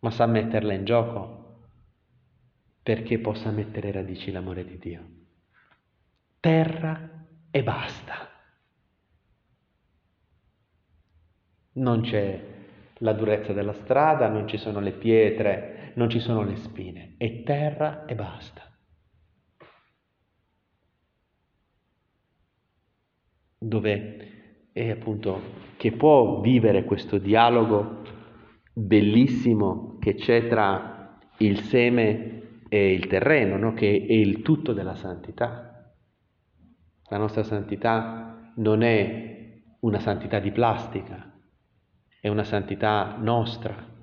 ma 0.00 0.10
sa 0.10 0.26
metterla 0.26 0.74
in 0.74 0.84
gioco 0.84 1.38
perché 2.82 3.18
possa 3.18 3.50
mettere 3.50 3.90
radici 3.92 4.30
l'amore 4.30 4.62
di 4.66 4.76
Dio 4.78 5.00
terra 6.38 7.08
e 7.50 7.62
basta. 7.62 8.28
Non 11.72 12.02
c'è 12.02 12.44
la 12.98 13.12
durezza 13.14 13.54
della 13.54 13.72
strada, 13.72 14.28
non 14.28 14.46
ci 14.46 14.58
sono 14.58 14.80
le 14.80 14.92
pietre, 14.92 15.79
non 16.00 16.08
ci 16.08 16.18
sono 16.18 16.42
le 16.44 16.56
spine, 16.56 17.14
è 17.18 17.42
terra 17.42 18.06
e 18.06 18.14
basta. 18.14 18.62
Dove 23.58 24.70
è 24.72 24.88
appunto 24.88 25.42
che 25.76 25.92
può 25.92 26.40
vivere 26.40 26.84
questo 26.84 27.18
dialogo 27.18 28.00
bellissimo 28.72 29.98
che 30.00 30.14
c'è 30.14 30.48
tra 30.48 31.18
il 31.36 31.60
seme 31.64 32.62
e 32.70 32.94
il 32.94 33.06
terreno, 33.06 33.58
no? 33.58 33.74
che 33.74 33.90
è 33.90 34.12
il 34.12 34.40
tutto 34.40 34.72
della 34.72 34.94
santità. 34.94 35.92
La 37.10 37.18
nostra 37.18 37.42
santità 37.42 38.52
non 38.56 38.82
è 38.82 39.60
una 39.80 39.98
santità 39.98 40.38
di 40.38 40.50
plastica, 40.50 41.30
è 42.18 42.28
una 42.28 42.44
santità 42.44 43.16
nostra, 43.18 43.99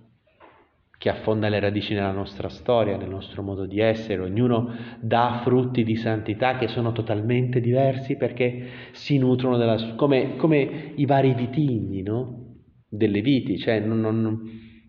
che 0.97 1.09
affonda 1.09 1.47
le 1.47 1.59
radici 1.59 1.93
nella 1.93 2.11
nostra 2.11 2.49
storia, 2.49 2.97
nel 2.97 3.09
nostro 3.09 3.43
modo 3.43 3.65
di 3.65 3.79
essere. 3.79 4.21
Ognuno 4.21 4.73
dà 4.99 5.41
frutti 5.43 5.83
di 5.83 5.95
santità 5.95 6.57
che 6.57 6.67
sono 6.67 6.91
totalmente 6.91 7.59
diversi 7.61 8.15
perché 8.17 8.67
si 8.91 9.17
nutrono 9.17 9.57
della... 9.57 9.93
come, 9.95 10.35
come 10.37 10.93
i 10.95 11.05
vari 11.05 11.33
vitigni, 11.35 12.01
no? 12.01 12.45
Delle 12.89 13.21
viti, 13.21 13.59
cioè, 13.59 13.79
non, 13.79 13.99
non, 13.99 14.41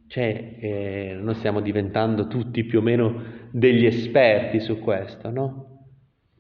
cioè 0.07 0.57
eh, 0.59 1.18
noi 1.21 1.35
stiamo 1.35 1.61
diventando 1.61 2.27
tutti 2.27 2.64
più 2.64 2.79
o 2.79 2.83
meno 2.83 3.23
degli 3.51 3.85
esperti 3.85 4.61
su 4.61 4.79
questo, 4.79 5.31
no? 5.31 5.64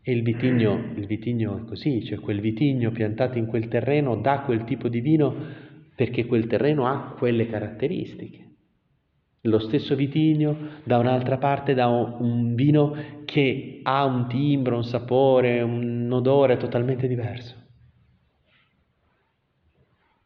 E 0.02 0.12
il 0.12 0.22
vitigno, 0.22 0.92
il 0.96 1.04
vitigno 1.04 1.58
è 1.58 1.64
così, 1.66 2.02
cioè 2.04 2.18
quel 2.20 2.40
vitigno 2.40 2.90
piantato 2.90 3.36
in 3.36 3.44
quel 3.44 3.68
terreno 3.68 4.16
dà 4.16 4.40
quel 4.40 4.64
tipo 4.64 4.88
di 4.88 5.00
vino 5.00 5.34
perché 5.94 6.24
quel 6.24 6.46
terreno 6.46 6.86
ha 6.86 7.14
quelle 7.18 7.46
caratteristiche. 7.46 8.47
Lo 9.42 9.58
stesso 9.60 9.94
vitigno 9.94 10.80
da 10.84 10.98
un'altra 10.98 11.38
parte 11.38 11.74
dà 11.74 11.86
un 11.86 12.54
vino 12.54 13.22
che 13.24 13.80
ha 13.82 14.04
un 14.04 14.26
timbro, 14.28 14.76
un 14.76 14.84
sapore, 14.84 15.62
un 15.62 16.10
odore 16.10 16.56
totalmente 16.56 17.06
diverso. 17.06 17.54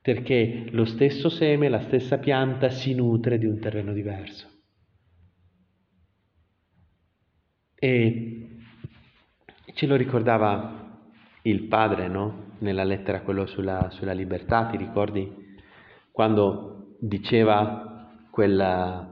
Perché 0.00 0.66
lo 0.70 0.84
stesso 0.84 1.28
seme, 1.28 1.68
la 1.68 1.82
stessa 1.82 2.18
pianta 2.18 2.70
si 2.70 2.94
nutre 2.94 3.38
di 3.38 3.46
un 3.46 3.60
terreno 3.60 3.92
diverso. 3.92 4.48
E 7.78 8.42
Ce 9.74 9.86
lo 9.86 9.96
ricordava 9.96 11.00
il 11.42 11.62
padre, 11.64 12.06
no? 12.06 12.50
Nella 12.58 12.84
lettera 12.84 13.22
quello 13.22 13.46
sulla, 13.46 13.88
sulla 13.90 14.12
libertà, 14.12 14.66
ti 14.66 14.76
ricordi? 14.76 15.56
Quando 16.10 16.96
diceva 17.00 17.91
quella, 18.32 19.06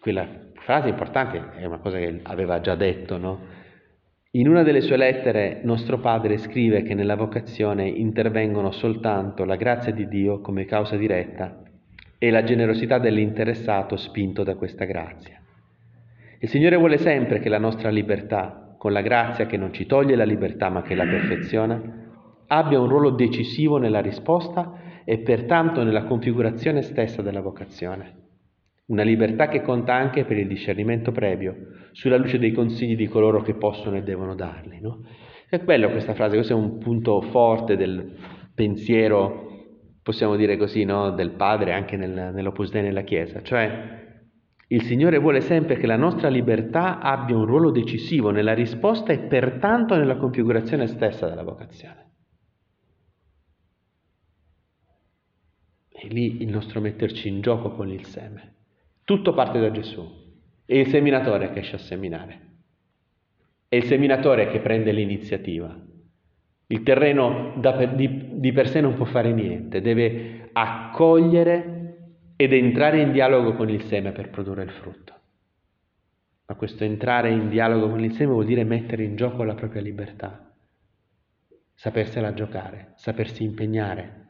quella 0.00 0.28
frase 0.54 0.88
importante, 0.88 1.52
è 1.52 1.64
una 1.64 1.78
cosa 1.78 1.96
che 1.96 2.18
aveva 2.24 2.60
già 2.60 2.74
detto, 2.74 3.18
no? 3.18 3.38
In 4.32 4.48
una 4.48 4.64
delle 4.64 4.80
sue 4.80 4.96
lettere 4.96 5.60
nostro 5.62 6.00
padre 6.00 6.38
scrive 6.38 6.82
che 6.82 6.94
nella 6.94 7.14
vocazione 7.14 7.86
intervengono 7.86 8.72
soltanto 8.72 9.44
la 9.44 9.54
grazia 9.54 9.92
di 9.92 10.08
Dio 10.08 10.40
come 10.40 10.64
causa 10.64 10.96
diretta 10.96 11.62
e 12.18 12.30
la 12.30 12.42
generosità 12.42 12.98
dell'interessato 12.98 13.96
spinto 13.96 14.42
da 14.42 14.56
questa 14.56 14.84
grazia. 14.84 15.40
Il 16.40 16.48
Signore 16.48 16.76
vuole 16.76 16.98
sempre 16.98 17.38
che 17.38 17.48
la 17.48 17.58
nostra 17.58 17.90
libertà, 17.90 18.74
con 18.76 18.92
la 18.92 19.02
grazia 19.02 19.46
che 19.46 19.56
non 19.56 19.72
ci 19.72 19.86
toglie 19.86 20.16
la 20.16 20.24
libertà 20.24 20.68
ma 20.68 20.82
che 20.82 20.96
la 20.96 21.04
perfeziona, 21.04 21.80
abbia 22.48 22.80
un 22.80 22.88
ruolo 22.88 23.10
decisivo 23.10 23.76
nella 23.76 24.00
risposta 24.00 24.90
e 25.04 25.18
pertanto 25.18 25.82
nella 25.82 26.04
configurazione 26.04 26.82
stessa 26.82 27.22
della 27.22 27.40
vocazione. 27.40 28.20
Una 28.86 29.02
libertà 29.02 29.48
che 29.48 29.62
conta 29.62 29.94
anche 29.94 30.24
per 30.24 30.36
il 30.36 30.48
discernimento 30.48 31.12
previo, 31.12 31.54
sulla 31.92 32.16
luce 32.16 32.38
dei 32.38 32.52
consigli 32.52 32.96
di 32.96 33.06
coloro 33.06 33.40
che 33.42 33.54
possono 33.54 33.96
e 33.96 34.02
devono 34.02 34.34
darli. 34.34 34.80
No? 34.80 35.00
È 35.48 35.58
bello 35.58 35.90
questa 35.90 36.14
frase, 36.14 36.34
questo 36.34 36.52
è 36.52 36.56
un 36.56 36.78
punto 36.78 37.20
forte 37.20 37.76
del 37.76 38.16
pensiero, 38.54 39.46
possiamo 40.02 40.36
dire 40.36 40.56
così, 40.56 40.84
no? 40.84 41.10
del 41.10 41.32
padre 41.32 41.72
anche 41.72 41.96
nel, 41.96 42.32
nell'Opus 42.34 42.70
Dei 42.70 42.82
nella 42.82 43.02
Chiesa, 43.02 43.42
cioè 43.42 44.00
il 44.72 44.82
Signore 44.84 45.18
vuole 45.18 45.42
sempre 45.42 45.76
che 45.76 45.86
la 45.86 45.96
nostra 45.96 46.28
libertà 46.28 46.98
abbia 46.98 47.36
un 47.36 47.44
ruolo 47.44 47.70
decisivo 47.70 48.30
nella 48.30 48.54
risposta 48.54 49.12
e 49.12 49.18
pertanto 49.18 49.96
nella 49.96 50.16
configurazione 50.16 50.86
stessa 50.86 51.28
della 51.28 51.42
vocazione. 51.42 52.11
E 56.04 56.08
lì 56.08 56.42
il 56.42 56.48
nostro 56.48 56.80
metterci 56.80 57.28
in 57.28 57.42
gioco 57.42 57.70
con 57.70 57.88
il 57.88 58.04
seme. 58.06 58.54
Tutto 59.04 59.32
parte 59.34 59.60
da 59.60 59.70
Gesù. 59.70 60.04
È 60.64 60.74
il 60.74 60.88
seminatore 60.88 61.52
che 61.52 61.60
esce 61.60 61.76
a 61.76 61.78
seminare. 61.78 62.40
È 63.68 63.76
il 63.76 63.84
seminatore 63.84 64.48
che 64.48 64.58
prende 64.58 64.90
l'iniziativa. 64.90 65.80
Il 66.66 66.82
terreno 66.82 67.54
per, 67.60 67.94
di, 67.94 68.40
di 68.40 68.50
per 68.50 68.68
sé 68.68 68.80
non 68.80 68.94
può 68.94 69.04
fare 69.04 69.32
niente, 69.32 69.80
deve 69.80 70.50
accogliere 70.52 72.08
ed 72.34 72.52
entrare 72.52 73.00
in 73.00 73.12
dialogo 73.12 73.54
con 73.54 73.70
il 73.70 73.82
seme 73.84 74.10
per 74.10 74.30
produrre 74.30 74.64
il 74.64 74.70
frutto. 74.70 75.14
Ma 76.46 76.56
questo 76.56 76.82
entrare 76.82 77.30
in 77.30 77.48
dialogo 77.48 77.88
con 77.88 78.02
il 78.02 78.12
seme 78.14 78.32
vuol 78.32 78.46
dire 78.46 78.64
mettere 78.64 79.04
in 79.04 79.14
gioco 79.14 79.44
la 79.44 79.54
propria 79.54 79.82
libertà, 79.82 80.52
sapersela 81.74 82.34
giocare, 82.34 82.94
sapersi 82.96 83.44
impegnare, 83.44 84.21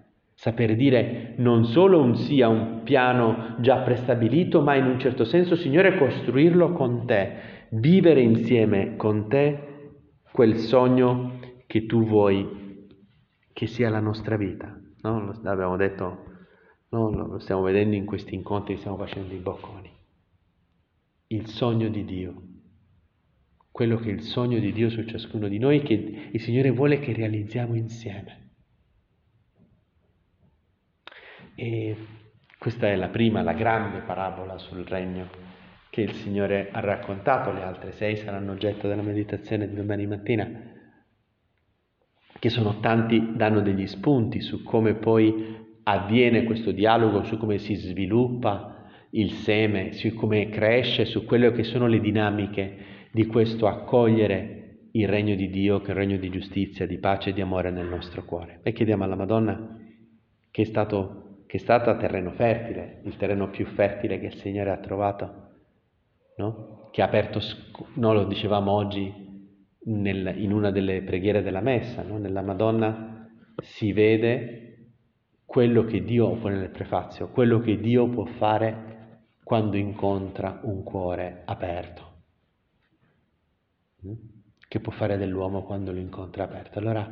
saper 0.43 0.75
dire 0.75 1.35
non 1.37 1.65
solo 1.67 2.03
un 2.03 2.17
sì 2.17 2.43
a 2.43 2.49
un 2.49 2.81
piano 2.83 3.55
già 3.61 3.77
prestabilito, 3.83 4.61
ma 4.61 4.75
in 4.75 4.87
un 4.87 4.99
certo 4.99 5.25
senso, 5.25 5.55
Signore, 5.55 5.97
costruirlo 5.97 6.73
con 6.73 7.07
te, 7.07 7.69
vivere 7.71 8.23
insieme 8.23 8.97
con 8.97 9.29
te 9.29 10.01
quel 10.33 10.57
sogno 10.57 11.39
che 11.65 11.87
tu 11.87 12.05
vuoi 12.05 12.89
che 13.53 13.67
sia 13.69 13.89
la 13.89 14.01
nostra 14.01 14.37
vita. 14.37 14.77
No? 15.03 15.33
L'abbiamo 15.43 15.77
detto, 15.77 16.25
no? 16.89 17.11
lo 17.11 17.39
stiamo 17.39 17.63
vedendo 17.63 17.95
in 17.95 18.05
questi 18.05 18.35
incontri 18.35 18.77
stiamo 18.79 18.97
facendo 18.97 19.33
in 19.33 19.43
Bocconi. 19.45 19.91
Il 21.29 21.47
sogno 21.47 21.89
di 21.89 22.05
Dio, 22.05 22.43
quello 23.71 23.97
che 23.97 24.11
è 24.11 24.13
il 24.13 24.23
sogno 24.23 24.59
di 24.59 24.73
Dio 24.73 24.91
su 24.91 25.05
ciascuno 25.05 25.47
di 25.47 25.59
noi, 25.59 25.83
che 25.83 26.31
il 26.33 26.41
Signore 26.41 26.73
vuole 26.73 26.99
che 26.99 27.13
realizziamo 27.13 27.77
insieme. 27.77 28.52
E 31.55 31.97
questa 32.59 32.89
è 32.89 32.97
la 32.97 33.09
prima, 33.09 33.43
la 33.43 33.53
grande 33.53 34.01
parabola 34.01 34.59
sul 34.59 34.85
regno 34.85 35.29
che 35.91 36.01
il 36.01 36.13
Signore 36.13 36.71
ha 36.73 36.81
raccontato, 36.81 37.53
le 37.53 37.63
altre 37.63 37.93
sei 37.93 38.17
saranno 38.17 38.53
oggetto 38.53 38.89
della 38.89 39.03
meditazione 39.03 39.69
di 39.69 39.75
domani 39.75 40.07
mattina, 40.07 40.49
che 42.39 42.49
sono 42.49 42.81
tanti, 42.81 43.37
danno 43.37 43.61
degli 43.61 43.87
spunti 43.87 44.41
su 44.41 44.63
come 44.63 44.95
poi 44.95 45.61
avviene 45.85 46.45
questo 46.45 46.71
dialogo, 46.71 47.25
su 47.25 47.37
come 47.37 47.59
si 47.59 47.75
sviluppa 47.75 48.87
il 49.11 49.33
seme, 49.33 49.93
su 49.93 50.15
come 50.15 50.49
cresce, 50.49 51.05
su 51.05 51.25
quelle 51.25 51.53
che 51.53 51.65
sono 51.65 51.87
le 51.87 52.01
dinamiche 52.01 53.09
di 53.13 53.27
questo 53.27 53.67
accogliere 53.67 54.89
il 54.93 55.09
regno 55.09 55.35
di 55.35 55.51
Dio, 55.51 55.81
che 55.81 55.89
è 55.89 55.91
il 55.91 55.97
regno 55.97 56.17
di 56.17 56.31
giustizia, 56.31 56.87
di 56.87 56.99
pace 56.99 57.31
e 57.31 57.33
di 57.33 57.41
amore 57.41 57.71
nel 57.71 57.87
nostro 57.87 58.25
cuore. 58.25 58.61
E 58.63 58.73
chiediamo 58.73 59.05
alla 59.05 59.17
Madonna 59.17 59.79
che 60.51 60.63
è 60.63 60.65
stato 60.65 61.22
che 61.53 61.59
è 61.59 61.61
stata 61.61 61.95
terreno 61.97 62.31
fertile, 62.31 63.01
il 63.03 63.19
terreno 63.19 63.51
più 63.51 63.67
fertile 63.67 64.19
che 64.19 64.25
il 64.25 64.37
Signore 64.37 64.71
ha 64.71 64.79
trovato, 64.79 65.51
no? 66.39 66.89
che 66.91 67.03
ha 67.03 67.05
aperto, 67.05 67.41
no, 67.97 68.15
lo 68.15 68.25
dicevamo 68.25 68.73
oggi 68.73 69.13
nel, 69.81 70.33
in 70.39 70.51
una 70.51 70.71
delle 70.71 71.03
preghiere 71.03 71.43
della 71.43 71.61
messa, 71.61 72.01
no? 72.01 72.17
nella 72.17 72.41
Madonna 72.41 73.29
si 73.59 73.93
vede 73.93 74.93
quello 75.45 75.85
che 75.85 76.03
Dio, 76.03 76.25
o 76.29 76.49
nel 76.49 76.71
prefazio, 76.71 77.29
quello 77.29 77.61
che 77.61 77.79
Dio 77.79 78.09
può 78.09 78.25
fare 78.25 79.27
quando 79.45 79.77
incontra 79.77 80.59
un 80.63 80.83
cuore 80.83 81.43
aperto, 81.45 82.13
mm? 84.07 84.13
che 84.69 84.81
può 84.81 84.91
fare 84.91 85.19
dell'uomo 85.19 85.65
quando 85.65 85.93
lo 85.93 85.99
incontra 85.99 86.45
aperto. 86.45 86.79
Allora 86.79 87.07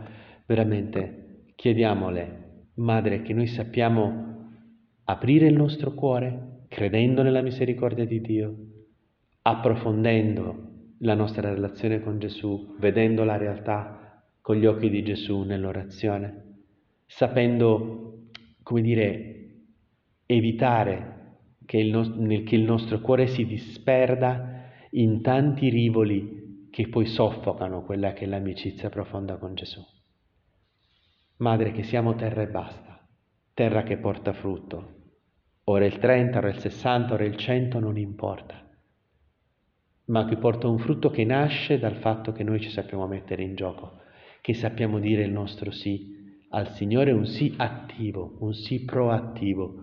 veramente 0.46 1.52
chiediamole, 1.56 2.48
Madre, 2.80 3.20
che 3.20 3.34
noi 3.34 3.46
sappiamo 3.46 4.48
aprire 5.04 5.46
il 5.46 5.54
nostro 5.54 5.92
cuore 5.92 6.64
credendo 6.68 7.22
nella 7.22 7.42
misericordia 7.42 8.06
di 8.06 8.22
Dio, 8.22 8.56
approfondendo 9.42 10.68
la 11.00 11.14
nostra 11.14 11.52
relazione 11.52 12.00
con 12.00 12.18
Gesù, 12.18 12.76
vedendo 12.78 13.22
la 13.22 13.36
realtà 13.36 14.24
con 14.40 14.56
gli 14.56 14.64
occhi 14.64 14.88
di 14.88 15.02
Gesù 15.02 15.42
nell'orazione, 15.42 16.62
sapendo, 17.04 18.28
come 18.62 18.80
dire, 18.80 19.50
evitare 20.24 21.18
che 21.66 21.76
il, 21.76 21.90
no- 21.90 22.42
che 22.44 22.54
il 22.54 22.62
nostro 22.62 23.00
cuore 23.00 23.26
si 23.26 23.44
disperda 23.44 24.70
in 24.92 25.20
tanti 25.20 25.68
rivoli 25.68 26.68
che 26.70 26.88
poi 26.88 27.04
soffocano 27.04 27.82
quella 27.82 28.14
che 28.14 28.24
è 28.24 28.26
l'amicizia 28.26 28.88
profonda 28.88 29.36
con 29.36 29.54
Gesù. 29.54 29.84
Madre, 31.40 31.72
che 31.72 31.84
siamo 31.84 32.16
terra 32.16 32.42
e 32.42 32.48
basta, 32.48 33.00
terra 33.54 33.82
che 33.82 33.96
porta 33.96 34.34
frutto, 34.34 34.96
ora 35.64 35.86
il 35.86 35.98
30, 35.98 36.36
ora 36.36 36.50
il 36.50 36.58
60, 36.58 37.14
ora 37.14 37.24
il 37.24 37.34
100, 37.34 37.78
non 37.78 37.96
importa, 37.96 38.62
ma 40.08 40.26
che 40.26 40.36
porta 40.36 40.68
un 40.68 40.78
frutto 40.78 41.08
che 41.08 41.24
nasce 41.24 41.78
dal 41.78 41.96
fatto 41.96 42.32
che 42.32 42.42
noi 42.42 42.60
ci 42.60 42.68
sappiamo 42.68 43.06
mettere 43.06 43.42
in 43.42 43.54
gioco, 43.54 44.00
che 44.42 44.52
sappiamo 44.52 44.98
dire 44.98 45.22
il 45.22 45.32
nostro 45.32 45.70
sì 45.70 46.44
al 46.50 46.74
Signore, 46.74 47.12
un 47.12 47.24
sì 47.24 47.54
attivo, 47.56 48.36
un 48.40 48.52
sì 48.52 48.84
proattivo, 48.84 49.74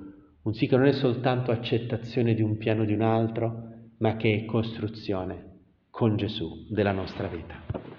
un 0.43 0.54
sì 0.54 0.67
che 0.67 0.78
non 0.78 0.86
è 0.86 0.93
soltanto 0.93 1.50
accettazione 1.50 2.36
di 2.36 2.43
un 2.43 2.58
piano 2.58 2.86
di 2.86 2.93
un 2.93 3.02
altro, 3.02 3.63
ma 3.98 4.15
che 4.15 4.36
è 4.36 4.46
costruzione 4.46 5.56
con 5.89 6.17
Gesù 6.17 6.67
della 6.70 6.91
nostra 6.91 7.28
vita. 7.28 7.96